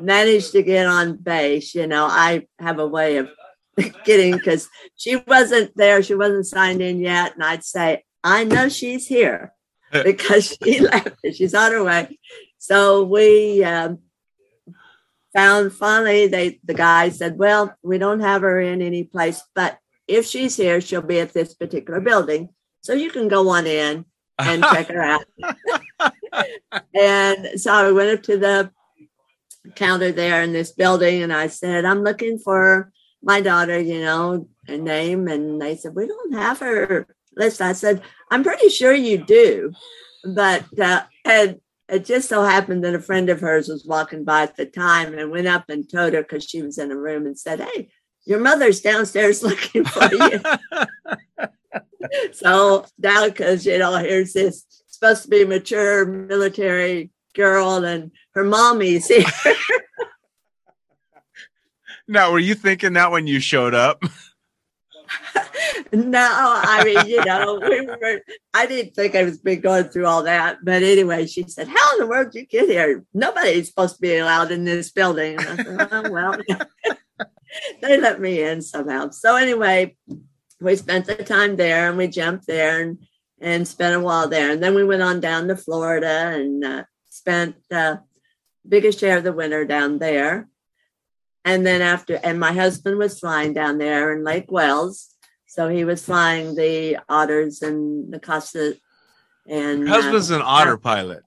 [0.00, 1.74] managed to get on base.
[1.74, 3.30] You know, I have a way of
[4.04, 7.34] getting because she wasn't there, she wasn't signed in yet.
[7.34, 9.52] And I'd say, I know she's here
[9.92, 11.16] because she left.
[11.32, 12.18] She's on her way.
[12.58, 13.98] So we um,
[15.34, 19.78] found finally they the guy said, Well, we don't have her in any place, but
[20.06, 22.48] if she's here, she'll be at this particular building.
[22.82, 24.04] So you can go on in
[24.38, 25.24] and check her out.
[26.94, 28.70] and so I went up to the
[29.74, 32.92] counter there in this building and I said, I'm looking for
[33.22, 35.28] my daughter, you know, a name.
[35.28, 37.60] And they said, We don't have her list.
[37.60, 39.72] I said, I'm pretty sure you do.
[40.24, 44.42] But uh, and it just so happened that a friend of hers was walking by
[44.42, 47.26] at the time and went up and told her because she was in a room
[47.26, 47.88] and said, Hey,
[48.24, 50.40] your mother's downstairs looking for you.
[52.32, 58.44] so now, because you know, here's this supposed to be mature military girl, and her
[58.44, 59.24] mommy's here.
[62.06, 64.02] Now, were you thinking that when you showed up?
[65.92, 68.20] no, I mean, you know, we were.
[68.52, 71.92] I didn't think I was been going through all that, but anyway, she said, "How
[71.92, 73.04] in the world did you get here?
[73.12, 76.36] Nobody's supposed to be allowed in this building." Said, oh, "Well,
[77.82, 79.96] they let me in somehow." So anyway,
[80.60, 82.98] we spent the time there, and we jumped there and
[83.40, 86.84] and spent a while there, and then we went on down to Florida and uh,
[87.10, 88.00] spent the
[88.66, 90.48] biggest share of the winter down there.
[91.44, 95.14] And then after, and my husband was flying down there in Lake Wales.
[95.46, 98.74] So he was flying the otters and the Casa.
[99.46, 101.22] And Your husband's uh, an otter pilot.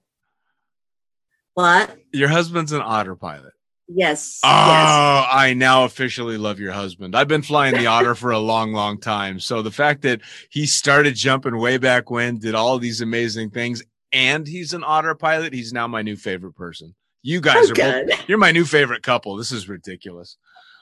[1.54, 1.96] What?
[2.12, 3.52] Your husband's an otter pilot.
[3.88, 4.40] Yes.
[4.44, 5.28] Oh, yes.
[5.32, 7.16] I now officially love your husband.
[7.16, 9.40] I've been flying the otter for a long, long time.
[9.40, 13.82] So the fact that he started jumping way back when, did all these amazing things,
[14.12, 16.94] and he's an otter pilot, he's now my new favorite person.
[17.28, 18.08] You guys are good.
[18.08, 19.36] both, you're my new favorite couple.
[19.36, 20.38] This is ridiculous.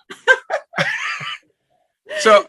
[2.21, 2.47] so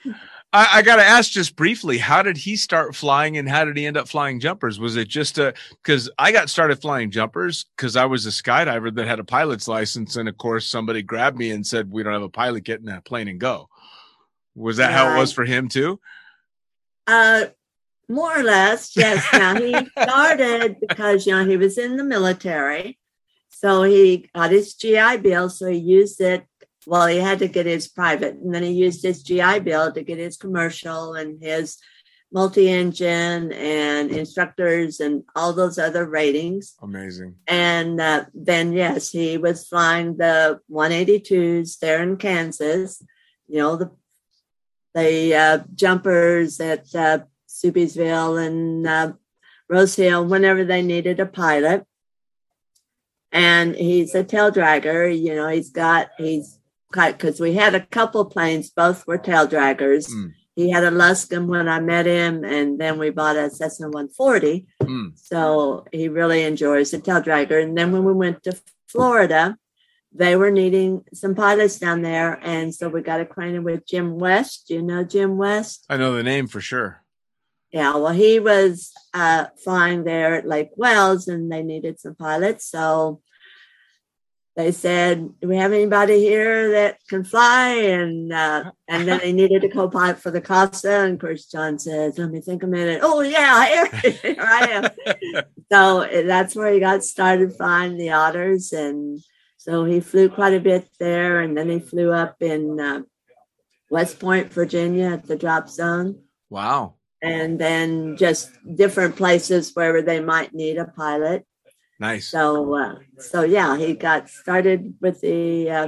[0.53, 3.75] I, I got to ask just briefly, how did he start flying and how did
[3.75, 4.79] he end up flying jumpers?
[4.79, 8.93] Was it just a, cause I got started flying jumpers cause I was a skydiver
[8.93, 10.15] that had a pilot's license.
[10.15, 12.85] And of course somebody grabbed me and said, we don't have a pilot, get in
[12.85, 13.67] that plane and go.
[14.53, 15.99] Was that how it was for him too?
[17.07, 17.45] Uh,
[18.07, 19.25] more or less, yes.
[19.33, 22.99] Now he started because you know he was in the military,
[23.59, 25.49] so he got his GI Bill.
[25.49, 26.45] So he used it.
[26.85, 30.03] Well, he had to get his private, and then he used his GI Bill to
[30.03, 31.77] get his commercial and his
[32.31, 36.75] multi-engine and instructors and all those other ratings.
[36.83, 37.35] Amazing.
[37.47, 43.03] And uh, then, yes, he was flying the 182s there in Kansas.
[43.47, 43.91] You know the
[44.93, 49.13] the uh, jumpers at uh, Subiesville and uh,
[49.67, 51.85] Rose Hill whenever they needed a pilot.
[53.31, 55.17] And he's a tail dragger.
[55.17, 56.59] You know, he's got he's
[56.91, 60.09] got because we had a couple planes, both were tail draggers.
[60.09, 60.33] Mm.
[60.55, 64.65] He had a Luscombe when I met him, and then we bought a Cessna 140.
[64.81, 65.11] Mm.
[65.15, 67.61] So he really enjoys the tail dragger.
[67.61, 69.55] And then when we went to Florida,
[70.11, 72.39] they were needing some pilots down there.
[72.41, 74.67] And so we got acquainted with Jim West.
[74.67, 75.85] Do you know Jim West?
[75.89, 77.03] I know the name for sure.
[77.71, 82.65] Yeah, well, he was uh, flying there at Lake Wales and they needed some pilots.
[82.65, 83.21] So
[84.55, 87.73] they said, Do we have anybody here that can fly?
[87.73, 91.01] And uh, and then they needed a co pilot for the Casa.
[91.01, 93.01] And of course, John says, Let me think a minute.
[93.03, 95.43] Oh, yeah, here, here I am.
[95.71, 98.71] so uh, that's where he got started flying the otters.
[98.71, 99.19] And
[99.57, 101.41] so he flew quite a bit there.
[101.41, 103.01] And then he flew up in uh,
[103.91, 106.95] West Point, Virginia at the drop zone Wow.
[107.21, 111.45] And then just different places wherever they might need a pilot.
[111.99, 112.27] Nice.
[112.27, 115.87] So, uh, so yeah, he got started with the uh,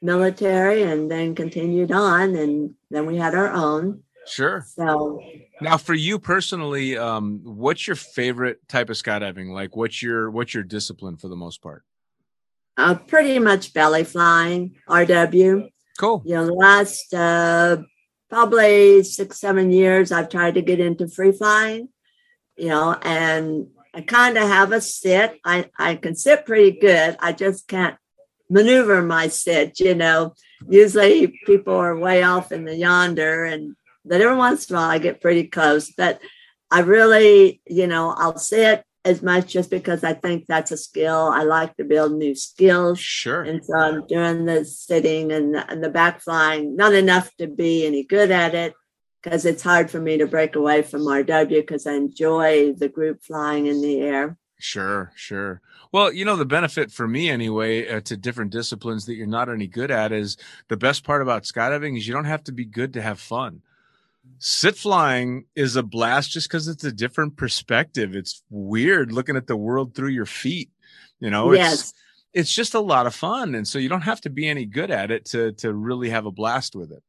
[0.00, 4.02] military and then continued on, and then we had our own.
[4.26, 4.64] Sure.
[4.68, 5.20] So,
[5.60, 9.50] Now, for you personally, um, what's your favorite type of skydiving?
[9.50, 11.84] Like, what's your what's your discipline for the most part?
[12.76, 15.68] uh, pretty much belly flying, RW.
[15.98, 16.22] Cool.
[16.24, 17.78] You know, last uh,
[18.32, 21.90] probably six, seven years, I've tried to get into free flying.
[22.56, 25.38] You know, and I kind of have a sit.
[25.44, 27.16] I, I can sit pretty good.
[27.20, 27.96] I just can't
[28.48, 30.34] maneuver my sit, you know.
[30.66, 34.90] Usually people are way off in the yonder and but every once in a while
[34.90, 35.90] I get pretty close.
[35.90, 36.20] But
[36.70, 41.30] I really, you know, I'll sit as much just because I think that's a skill.
[41.32, 43.00] I like to build new skills.
[43.00, 43.42] Sure.
[43.42, 47.86] And so I'm doing the sitting and, and the back flying, not enough to be
[47.86, 48.74] any good at it
[49.22, 53.22] because it's hard for me to break away from RW because I enjoy the group
[53.22, 54.36] flying in the air.
[54.58, 55.60] Sure, sure.
[55.90, 59.48] Well, you know, the benefit for me anyway uh, to different disciplines that you're not
[59.48, 60.36] any good at is
[60.68, 63.62] the best part about skydiving is you don't have to be good to have fun.
[64.38, 68.14] Sit flying is a blast just because it's a different perspective.
[68.14, 70.70] It's weird looking at the world through your feet.
[71.20, 71.72] You know, yes.
[71.72, 71.94] it's
[72.34, 73.54] it's just a lot of fun.
[73.54, 76.26] And so you don't have to be any good at it to to really have
[76.26, 77.02] a blast with it.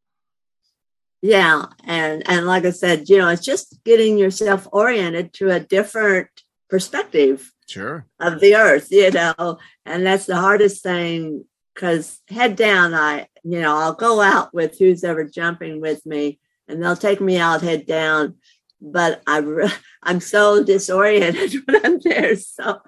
[1.21, 1.65] Yeah.
[1.85, 6.29] And and like I said, you know, it's just getting yourself oriented to a different
[6.69, 8.05] perspective Sure.
[8.19, 13.61] of the earth, you know, and that's the hardest thing because head down, I, you
[13.61, 17.61] know, I'll go out with who's ever jumping with me and they'll take me out
[17.61, 18.35] head down,
[18.81, 19.71] but I, re-
[20.03, 22.35] I'm so disoriented when I'm there.
[22.35, 22.81] So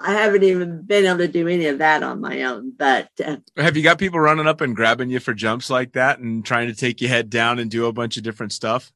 [0.00, 3.36] I haven't even been able to do any of that on my own, but uh,
[3.56, 6.68] Have you got people running up and grabbing you for jumps like that and trying
[6.68, 8.90] to take you head down and do a bunch of different stuff?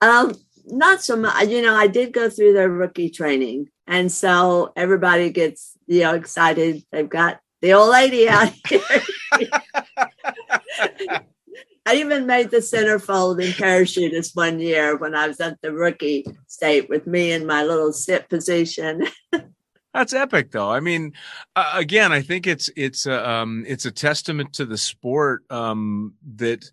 [0.00, 0.34] Um,
[0.66, 1.48] not so much.
[1.48, 6.14] You know, I did go through their rookie training, and so everybody gets you know
[6.14, 6.84] excited.
[6.92, 8.80] They've got the old lady out here.
[11.86, 16.26] I even made the centerfold in parachutist one year when I was at the rookie
[16.48, 19.06] state with me in my little sit position.
[19.94, 20.70] That's epic, though.
[20.70, 21.12] I mean,
[21.54, 26.14] uh, again, I think it's it's a um, it's a testament to the sport um,
[26.34, 26.68] that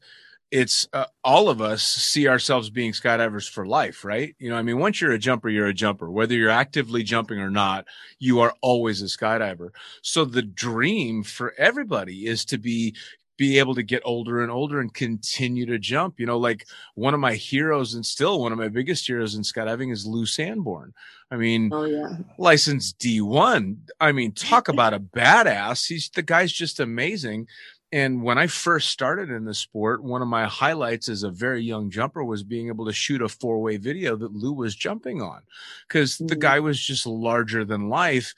[0.51, 4.35] it's uh, all of us see ourselves being skydivers for life, right?
[4.39, 6.11] You know, I mean, once you're a jumper, you're a jumper.
[6.11, 7.85] Whether you're actively jumping or not,
[8.19, 9.69] you are always a skydiver.
[10.01, 12.95] So the dream for everybody is to be
[13.37, 16.19] be able to get older and older and continue to jump.
[16.19, 19.41] You know, like one of my heroes and still one of my biggest heroes in
[19.41, 20.93] skydiving is Lew Sanborn.
[21.31, 22.09] I mean, Oh yeah.
[22.37, 23.77] licensed D1.
[23.99, 25.87] I mean, talk about a badass.
[25.87, 27.47] He's the guy's just amazing.
[27.91, 31.61] And when I first started in the sport, one of my highlights as a very
[31.63, 35.21] young jumper was being able to shoot a four way video that Lou was jumping
[35.21, 35.41] on
[35.87, 36.39] because the Mhm.
[36.39, 38.33] guy was just larger than life.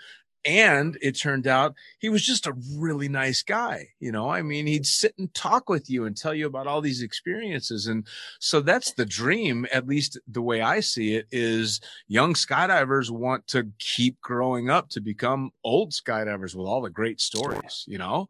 [0.45, 3.87] And it turned out he was just a really nice guy.
[3.99, 6.81] You know, I mean, he'd sit and talk with you and tell you about all
[6.81, 7.87] these experiences.
[7.87, 8.05] And
[8.39, 13.47] so that's the dream, at least the way I see it, is young skydivers want
[13.47, 18.27] to keep growing up to become old skydivers with all the great stories, you know?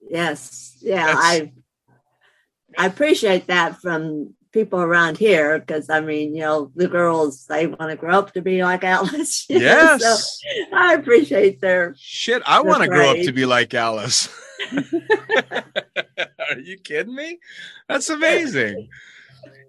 [0.00, 0.78] Yes.
[0.80, 1.06] Yeah.
[1.06, 1.52] That's- I
[2.76, 7.66] I appreciate that from people around here because I mean, you know, the girls they
[7.66, 9.46] want to grow up to be like Alice.
[9.58, 10.02] Yes.
[10.02, 14.28] so I appreciate their Shit, I want to grow up to be like Alice.
[16.50, 17.38] Are you kidding me?
[17.88, 18.88] That's amazing.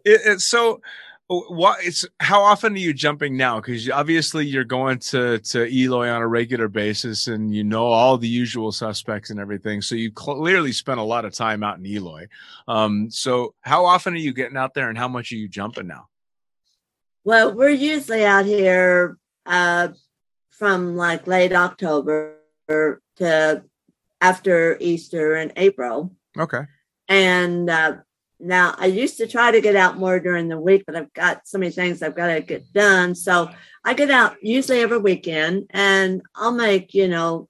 [0.05, 0.82] It, it's so
[1.30, 3.59] what it's how often are you jumping now?
[3.59, 8.17] Because obviously you're going to to eloy on a regular basis and you know all
[8.17, 9.82] the usual suspects and everything.
[9.82, 12.27] So you clearly spend a lot of time out in eloy.
[12.67, 15.88] Um so how often are you getting out there and how much are you jumping
[15.88, 16.07] now?
[17.23, 19.89] Well, we're usually out here uh,
[20.49, 23.63] from like late October to
[24.21, 26.11] after Easter in April.
[26.38, 26.61] okay.
[27.07, 27.97] And uh,
[28.40, 31.48] now I used to try to get out more during the week, but I've got
[31.48, 33.16] so many things I've got to get done.
[33.16, 33.50] So
[33.84, 37.50] I get out usually every weekend and I'll make, you know,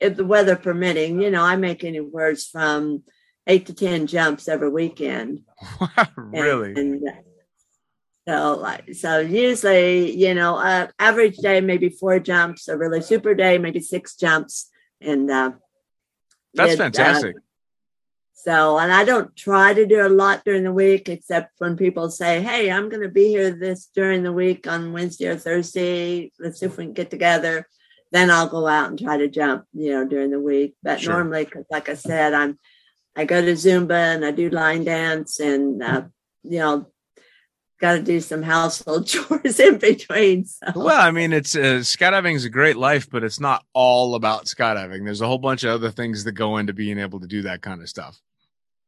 [0.00, 3.02] if the weather permitting, you know, I make anywhere from
[3.46, 5.40] eight to 10 jumps every weekend.
[6.16, 7.12] really And, uh,
[8.28, 13.32] so, like, so usually, you know, uh, average day maybe four jumps, a really super
[13.32, 14.68] day maybe six jumps,
[15.00, 15.52] and uh,
[16.52, 17.36] that's it, uh, fantastic
[18.44, 22.08] so, and I don't try to do a lot during the week, except when people
[22.08, 26.30] say, "Hey, I'm going to be here this during the week on Wednesday or Thursday.
[26.38, 27.66] Let's see if we can get together."
[28.12, 30.76] Then I'll go out and try to jump, you know, during the week.
[30.84, 31.14] But Sure.
[31.14, 32.58] normally, 'cause like I said, I'm
[33.16, 36.02] I go to Zumba and I do line dance, and uh,
[36.44, 36.86] you know,
[37.80, 40.44] got to do some household chores in between.
[40.44, 40.66] So.
[40.76, 44.46] Well, I mean, it's uh, skydiving is a great life, but it's not all about
[44.46, 45.04] skydiving.
[45.04, 47.62] There's a whole bunch of other things that go into being able to do that
[47.62, 48.20] kind of stuff.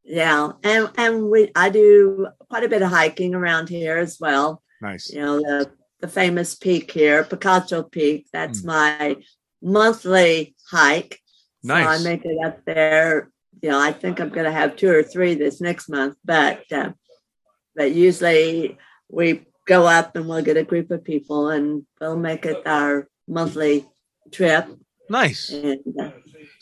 [0.04, 4.62] Yeah, and and we I do quite a bit of hiking around here as well.
[4.80, 5.10] Nice.
[5.10, 5.70] You know the
[6.00, 8.26] the famous peak here, Picacho Peak.
[8.32, 8.66] That's Hmm.
[8.66, 9.16] my
[9.62, 11.20] monthly hike.
[11.62, 11.84] Nice.
[11.84, 13.30] So I make it up there.
[13.62, 16.62] You know, I think I'm going to have two or three this next month, but
[16.72, 16.92] uh,
[17.76, 18.78] but usually
[19.10, 23.06] we go up and we'll get a group of people and we'll make it our
[23.28, 23.86] monthly
[24.32, 24.66] trip.
[25.10, 25.50] Nice.
[25.50, 26.10] And uh,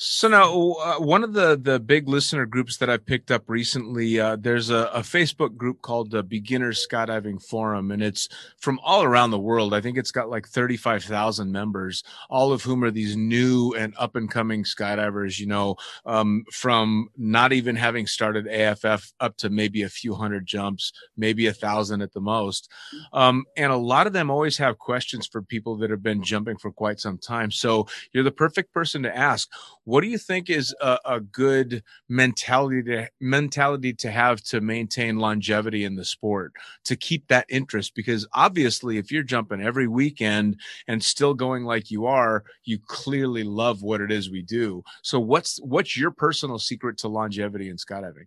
[0.01, 4.21] So now, uh, one of the the big listener groups that I picked up recently,
[4.21, 8.29] uh, there's a, a Facebook group called the Beginners Skydiving Forum, and it's
[8.59, 9.75] from all around the world.
[9.75, 14.15] I think it's got like 35,000 members, all of whom are these new and up
[14.15, 15.41] and coming skydivers.
[15.41, 15.75] You know,
[16.07, 21.49] um, from not even having started AFF up to maybe a few hundred jumps, maybe
[21.49, 22.71] a thousand at the most.
[23.13, 26.57] Um, and a lot of them always have questions for people that have been jumping
[26.57, 27.51] for quite some time.
[27.51, 29.51] So you're the perfect person to ask.
[29.89, 35.17] What do you think is a, a good mentality to mentality to have to maintain
[35.17, 36.53] longevity in the sport
[36.85, 37.95] to keep that interest?
[37.95, 43.45] Because obviously, if you're jumping every weekend and still going like you are, you clearly
[43.45, 44.85] love what it is we do.
[45.03, 48.27] So what's what's your personal secret to longevity in skydiving?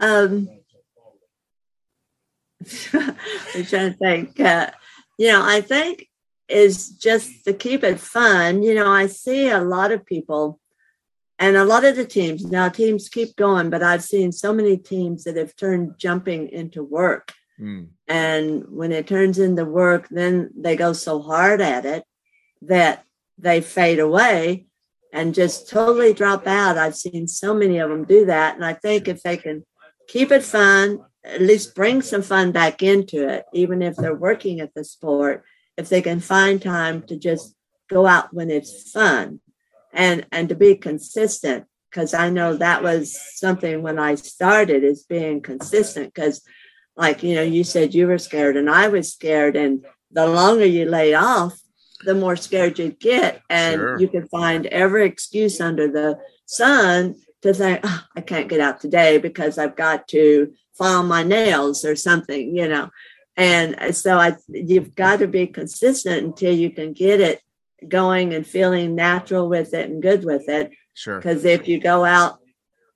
[0.00, 0.48] Um,
[2.92, 4.40] I'm trying to think.
[4.40, 4.72] Uh,
[5.16, 6.08] you know, I think
[6.52, 8.62] is just to keep it fun.
[8.62, 10.60] You know, I see a lot of people
[11.38, 14.76] and a lot of the teams now teams keep going, but I've seen so many
[14.76, 17.32] teams that have turned jumping into work.
[17.60, 22.04] Mm, And when it turns into work, then they go so hard at it
[22.62, 23.04] that
[23.38, 24.66] they fade away
[25.12, 26.78] and just totally drop out.
[26.78, 28.54] I've seen so many of them do that.
[28.54, 29.64] And I think if they can
[30.06, 34.60] keep it fun, at least bring some fun back into it, even if they're working
[34.60, 35.44] at the sport,
[35.76, 37.54] if they can find time to just
[37.90, 39.40] go out when it's fun
[39.92, 41.66] and and to be consistent.
[41.90, 46.42] Because I know that was something when I started is being consistent because
[46.96, 49.56] like you know you said you were scared and I was scared.
[49.56, 51.58] And the longer you lay off
[52.04, 53.42] the more scared you get.
[53.48, 54.00] And Sure.
[54.00, 58.60] you can find every excuse under the sun to think "Oh, ah, I can't get
[58.60, 62.88] out today because I've got to file my nails or something you know
[63.36, 67.40] and so I you've got to be consistent until you can get it
[67.88, 71.18] going and feeling natural with it and good with it Sure.
[71.18, 72.38] Because if you go out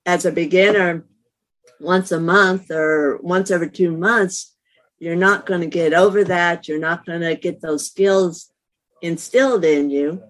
[0.04, 1.04] as a beginner
[1.80, 4.54] once a month or once every two months,
[4.98, 6.68] you're not going to get over that.
[6.68, 8.50] You're not going to get those skills
[9.02, 10.22] instilled in you.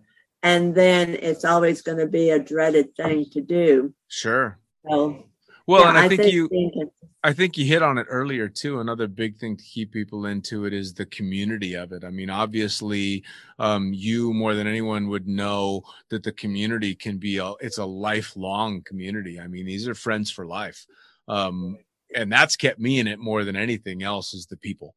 [0.43, 3.95] And then it's always going to be a dreaded thing to do.
[4.09, 4.59] Sure.
[4.89, 5.25] So,
[5.67, 6.91] Well, yeah, and I, think, you thinking-
[7.27, 8.79] I think you hit on it earlier too.
[8.79, 12.05] Another big thing to keep people into it is the community of it.
[12.05, 13.25] I mean, obviously,
[13.59, 17.85] um, you more than anyone would know that the community can be a it's a
[17.85, 19.41] lifelong community.
[19.41, 20.87] I mean, these are friends for life,
[21.27, 21.77] um,
[22.15, 24.95] and that's kept me in it more than anything else is the people.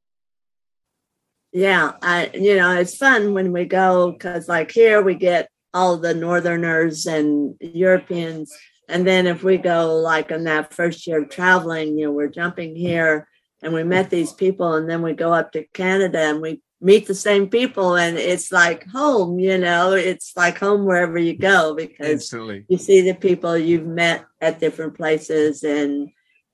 [1.52, 5.98] yeah i you know it's fun when we go because like here we get all
[5.98, 8.54] the northerners and europeans
[8.90, 12.28] and then if we go like in that first year of traveling you know we're
[12.28, 13.28] jumping here
[13.62, 17.08] and we met these people and then we go up to canada and we meet
[17.08, 21.76] the same people and it's like home you know it's like home wherever you go
[21.76, 26.10] because Instantly, you see the people you've met at different places and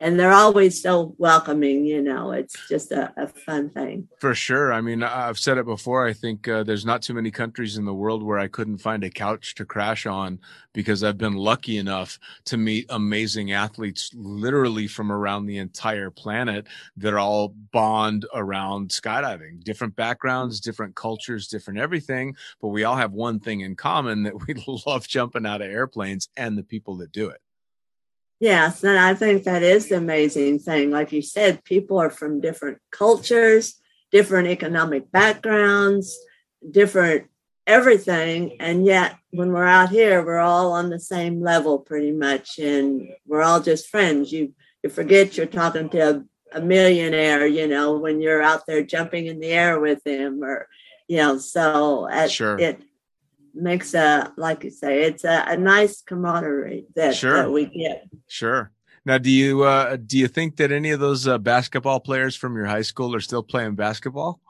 [0.05, 4.73] and they're always so welcoming you know it's just a, a fun thing for sure.
[4.73, 6.07] I mean, I've said it before.
[6.07, 9.03] I think uh, there's not too many countries in the world where I couldn't find
[9.03, 10.39] a couch to crash on
[10.73, 16.65] because I've been lucky enough to meet amazing athletes literally from around the entire planet
[16.97, 19.63] that all bond around skydiving.
[19.63, 24.47] Different backgrounds, different cultures, different everything, but we all have one thing in common that
[24.47, 27.41] we love jumping out of airplanes and the people that do it.
[28.39, 32.41] Yes and i think that is the amazing thing like you said people are from
[32.41, 33.79] different cultures
[34.11, 36.17] different economic backgrounds
[36.71, 37.27] different
[37.67, 42.59] everything and yet when we're out here we're all on the same level pretty much
[42.59, 46.23] and we're all just friends you you forget you're talking to a,
[46.57, 50.67] a millionaire you know when you're out there jumping in the air with him or
[51.07, 52.59] you know so uh, Sure.
[52.59, 52.79] it
[53.55, 57.43] makes a like you say it's a, a nice camaraderie that, Sure.
[57.43, 58.71] that we get Sure.
[59.07, 62.55] Now, do you uh, do you think that any of those uh, basketball players from
[62.55, 64.41] your high school are still playing basketball?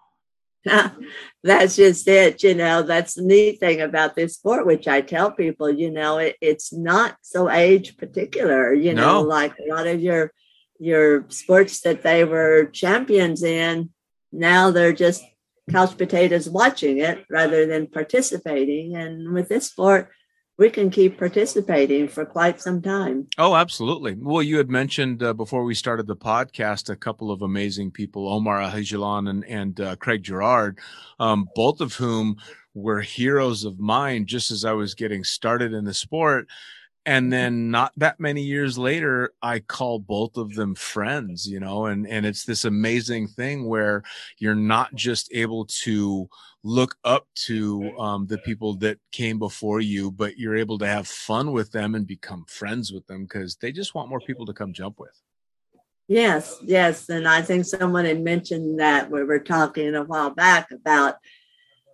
[1.44, 5.32] that's just it you know that's the neat thing about this sport which i tell
[5.32, 10.02] people you know it, it's not so age particular you know like a lot of
[10.02, 10.32] your
[10.80, 13.92] your sports that they were champions in
[14.32, 15.24] now they're just
[15.72, 20.12] couch potatoes watching it rather than participating and with this sport
[20.58, 24.16] we can keep participating for quite some time Oh, absolutely.
[24.18, 28.32] Well, you had mentioned uh, before we started the podcast a couple of amazing people,
[28.32, 30.80] Omar Alhegelan and, and uh, Craig Girard,
[31.20, 32.38] um, both of whom
[32.74, 36.48] were heroes of mine just as I was getting started in the sport.
[37.08, 41.86] And then not that many years later, I call both of them friends, you know,
[41.86, 44.02] and, and it's this amazing thing where
[44.40, 46.28] you're not just able to
[46.64, 51.08] look up to um, the people that came before you, but you're able to have
[51.08, 54.54] fun with them and become friends with them because they just want more people to
[54.54, 55.22] come jump with.
[56.08, 57.10] Yes, yes.
[57.10, 61.18] And I think someone had mentioned that we were talking a while back about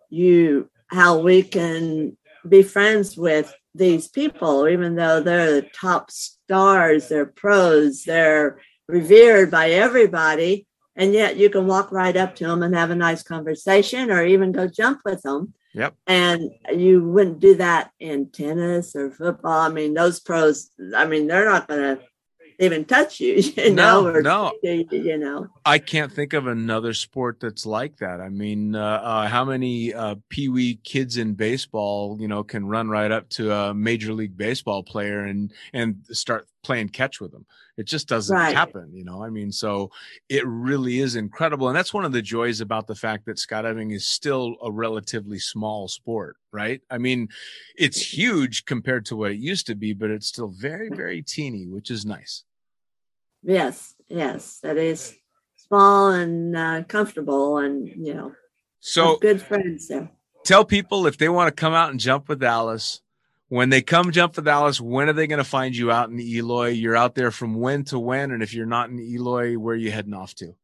[0.09, 7.07] you, how we can be friends with these people, even though they're the top stars,
[7.07, 10.67] they're pros, they're revered by everybody.
[10.95, 14.25] And yet you can walk right up to them and have a nice conversation or
[14.25, 15.53] even go jump with them.
[15.73, 15.95] Yep.
[16.05, 19.59] And you wouldn't do that in tennis or football.
[19.59, 22.03] I mean, those pros, I mean, they're not going to
[22.61, 24.53] even touch you, you No, know, or no.
[24.63, 25.47] you, you know.
[25.65, 28.19] I can't think of another sport that's like that.
[28.21, 32.65] I mean, uh, uh, how many uh, pee wee kids in baseball, you know, can
[32.65, 37.31] run right up to a major league baseball player and and start playing catch with
[37.31, 37.45] them?
[37.77, 38.55] It just doesn't Right.
[38.55, 39.23] happen, you know.
[39.23, 39.91] I mean, so
[40.29, 43.93] it really is incredible, and that's one of the joys about the fact that skydiving
[43.93, 46.81] is still a relatively small sport, right?
[46.89, 47.29] I mean,
[47.75, 51.65] it's huge compared to what it used to be, but it's still very, very teeny,
[51.67, 52.43] which is nice.
[53.43, 55.15] Yes, yes, that is
[55.55, 58.33] small and uh, comfortable, and you know,
[58.79, 60.11] So good friends there.
[60.43, 63.01] tell people if they want to come out and jump with Alice.
[63.49, 66.17] When they come jump with Alice, when are they going to find you out in
[66.21, 66.69] Eloy?
[66.69, 69.77] You're out there from when to when, and if you're not in Eloy, where are
[69.77, 70.55] you heading off to?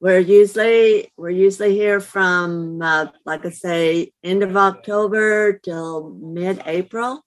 [0.00, 7.24] We're usually we're usually here from uh, like I say, end of October till mid-April,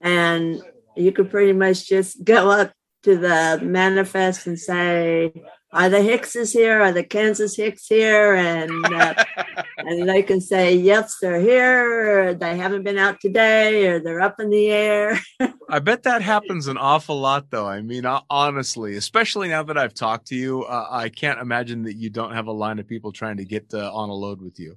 [0.00, 0.60] and
[0.94, 2.72] you could pretty much just go up
[3.08, 5.32] to the manifest and say,
[5.72, 6.82] "Are the Hickses here?
[6.82, 9.24] Are the Kansas Hicks here?" And uh,
[9.78, 12.28] and they can say, "Yes, they're here.
[12.28, 15.18] Or they haven't been out today, or they're up in the air."
[15.70, 17.66] I bet that happens an awful lot, though.
[17.66, 21.96] I mean, honestly, especially now that I've talked to you, uh, I can't imagine that
[21.96, 24.60] you don't have a line of people trying to get uh, on a load with
[24.60, 24.76] you.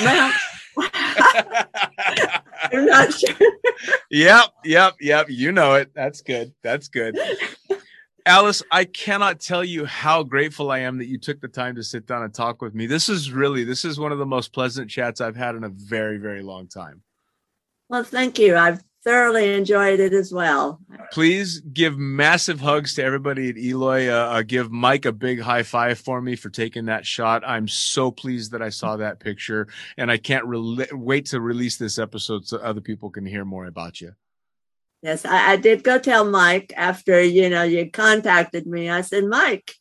[0.00, 0.32] well,
[2.72, 3.36] I'm not sure.
[4.10, 5.26] yep, yep, yep.
[5.28, 5.92] You know it.
[5.94, 6.52] That's good.
[6.62, 7.16] That's good.
[8.26, 11.82] Alice, I cannot tell you how grateful I am that you took the time to
[11.82, 12.86] sit down and talk with me.
[12.86, 15.70] This is really, this is one of the most pleasant chats I've had in a
[15.70, 17.02] very, very long time.
[17.88, 18.56] Well, thank you.
[18.56, 20.80] I've thoroughly enjoyed it as well.
[21.12, 24.08] Please give massive hugs to everybody at Eloy.
[24.08, 27.42] Uh, uh, give Mike a big high five for me for taking that shot.
[27.46, 31.76] I'm so pleased that I saw that picture, and I can't re- wait to release
[31.76, 34.12] this episode so other people can hear more about you.
[35.02, 38.90] Yes, I, I did go tell Mike after you know you contacted me.
[38.90, 39.74] I said, Mike,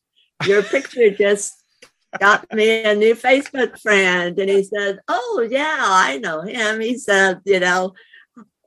[0.45, 1.61] your picture just
[2.17, 6.97] got me a new Facebook friend, and he said, "Oh yeah, I know him." He
[6.97, 7.93] said, "You know."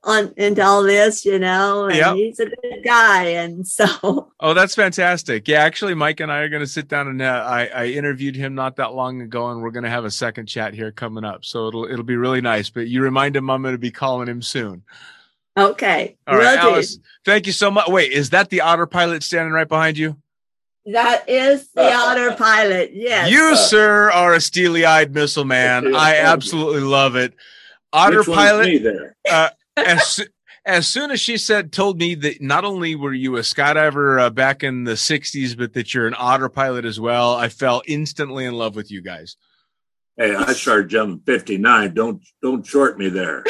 [0.05, 2.17] On into all this, you know, and yep.
[2.17, 3.25] he's a good guy.
[3.25, 5.47] And so, oh, that's fantastic.
[5.47, 8.37] Yeah, actually, Mike and I are going to sit down and uh, I, I interviewed
[8.37, 11.25] him not that long ago, and we're going to have a second chat here coming
[11.25, 11.45] up.
[11.45, 12.71] So it'll it'll be really nice.
[12.71, 14.83] But you remind him I'm going to be calling him soon.
[15.57, 16.17] Okay.
[16.27, 16.99] All right, Alice.
[17.25, 17.89] Thank you so much.
[17.89, 20.17] Wait, is that the otter pilot standing right behind you?
[20.87, 22.91] That is the otter pilot.
[22.93, 23.31] Yes.
[23.31, 25.95] You, sir, are a steely-eyed missile man.
[25.95, 27.35] I absolutely love it.
[27.93, 29.15] Otter pilot.
[29.31, 30.21] Uh, as,
[30.65, 34.31] as soon as she said, told me that not only were you a skydiver uh,
[34.31, 38.45] back in the 60s, but that you're an otter pilot as well, I fell instantly
[38.45, 39.37] in love with you guys.
[40.17, 41.95] Hey, I started jumping 59.
[41.95, 43.45] Don't don't short me there.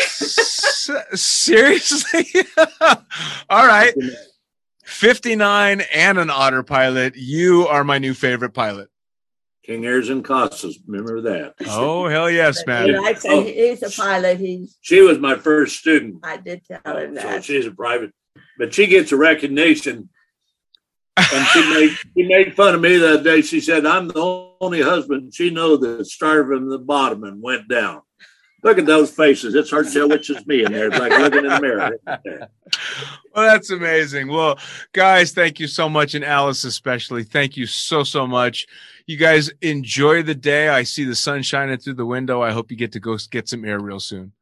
[1.14, 2.26] seriously?
[3.50, 3.94] All right.
[4.84, 7.16] 59 and an otter pilot.
[7.16, 8.90] You are my new favorite pilot.
[9.64, 10.78] King Airs and Casas.
[10.86, 11.54] Remember that?
[11.68, 12.88] Oh hell yes, man!
[12.88, 14.38] Yeah, I say oh, he's a pilot.
[14.38, 16.20] He's she was my first student.
[16.24, 17.22] I did tell him that.
[17.22, 18.12] So she's a private,
[18.58, 20.08] but she gets a recognition.
[21.16, 23.42] and she made she made fun of me that day.
[23.42, 27.68] She said, "I'm the only husband she know that started from the bottom and went
[27.68, 28.02] down."
[28.64, 29.56] Look at those faces.
[29.56, 30.86] It's hard to tell which is me in there.
[30.86, 31.98] It's like looking in the mirror.
[32.06, 32.48] well,
[33.34, 34.28] that's amazing.
[34.28, 34.56] Well,
[34.92, 36.14] guys, thank you so much.
[36.14, 38.68] And Alice, especially, thank you so, so much.
[39.06, 40.68] You guys enjoy the day.
[40.68, 42.42] I see the sun shining through the window.
[42.42, 44.32] I hope you get to go get some air real soon.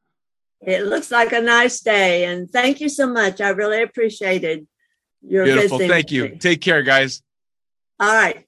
[0.61, 2.25] It looks like a nice day.
[2.27, 3.41] And thank you so much.
[3.41, 4.67] I really appreciated
[5.23, 5.79] your Beautiful.
[5.79, 6.37] Thank you.
[6.37, 7.23] Take care, guys.
[7.99, 8.47] All right.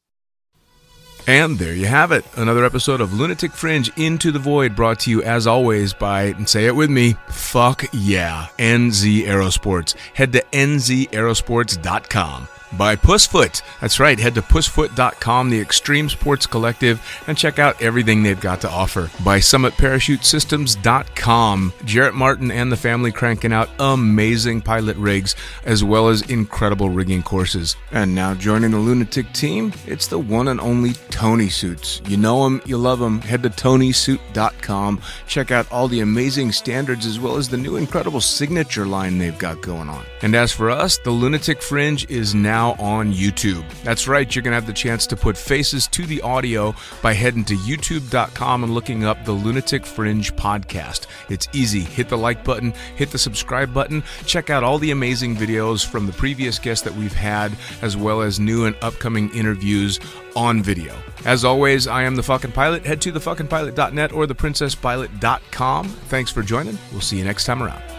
[1.26, 2.24] And there you have it.
[2.36, 6.48] Another episode of Lunatic Fringe Into the Void brought to you as always by, and
[6.48, 9.96] say it with me, fuck yeah, NZ Aerosports.
[10.14, 13.62] Head to nzaerosports.com by Pussfoot.
[13.80, 18.62] That's right, head to pussfoot.com, the Extreme Sports Collective, and check out everything they've got
[18.62, 19.10] to offer.
[19.24, 26.22] By SummitParachuteSystems.com, Jarrett Martin and the family cranking out amazing pilot rigs as well as
[26.22, 27.76] incredible rigging courses.
[27.90, 32.00] And now joining the Lunatic team, it's the one and only Tony Suits.
[32.06, 33.20] You know him, you love him.
[33.20, 38.20] Head to TonySuit.com, check out all the amazing standards as well as the new incredible
[38.20, 40.04] signature line they've got going on.
[40.22, 43.68] And as for us, the Lunatic Fringe is now now on YouTube.
[43.82, 47.12] That's right, you're going to have the chance to put faces to the audio by
[47.12, 51.06] heading to youtube.com and looking up the Lunatic Fringe podcast.
[51.28, 51.80] It's easy.
[51.80, 56.06] Hit the like button, hit the subscribe button, check out all the amazing videos from
[56.06, 57.52] the previous guests that we've had,
[57.82, 59.98] as well as new and upcoming interviews
[60.36, 60.94] on video.
[61.24, 62.86] As always, I am the fucking pilot.
[62.86, 65.88] Head to thefuckingpilot.net or theprincesspilot.com.
[65.88, 66.78] Thanks for joining.
[66.92, 67.91] We'll see you next time around.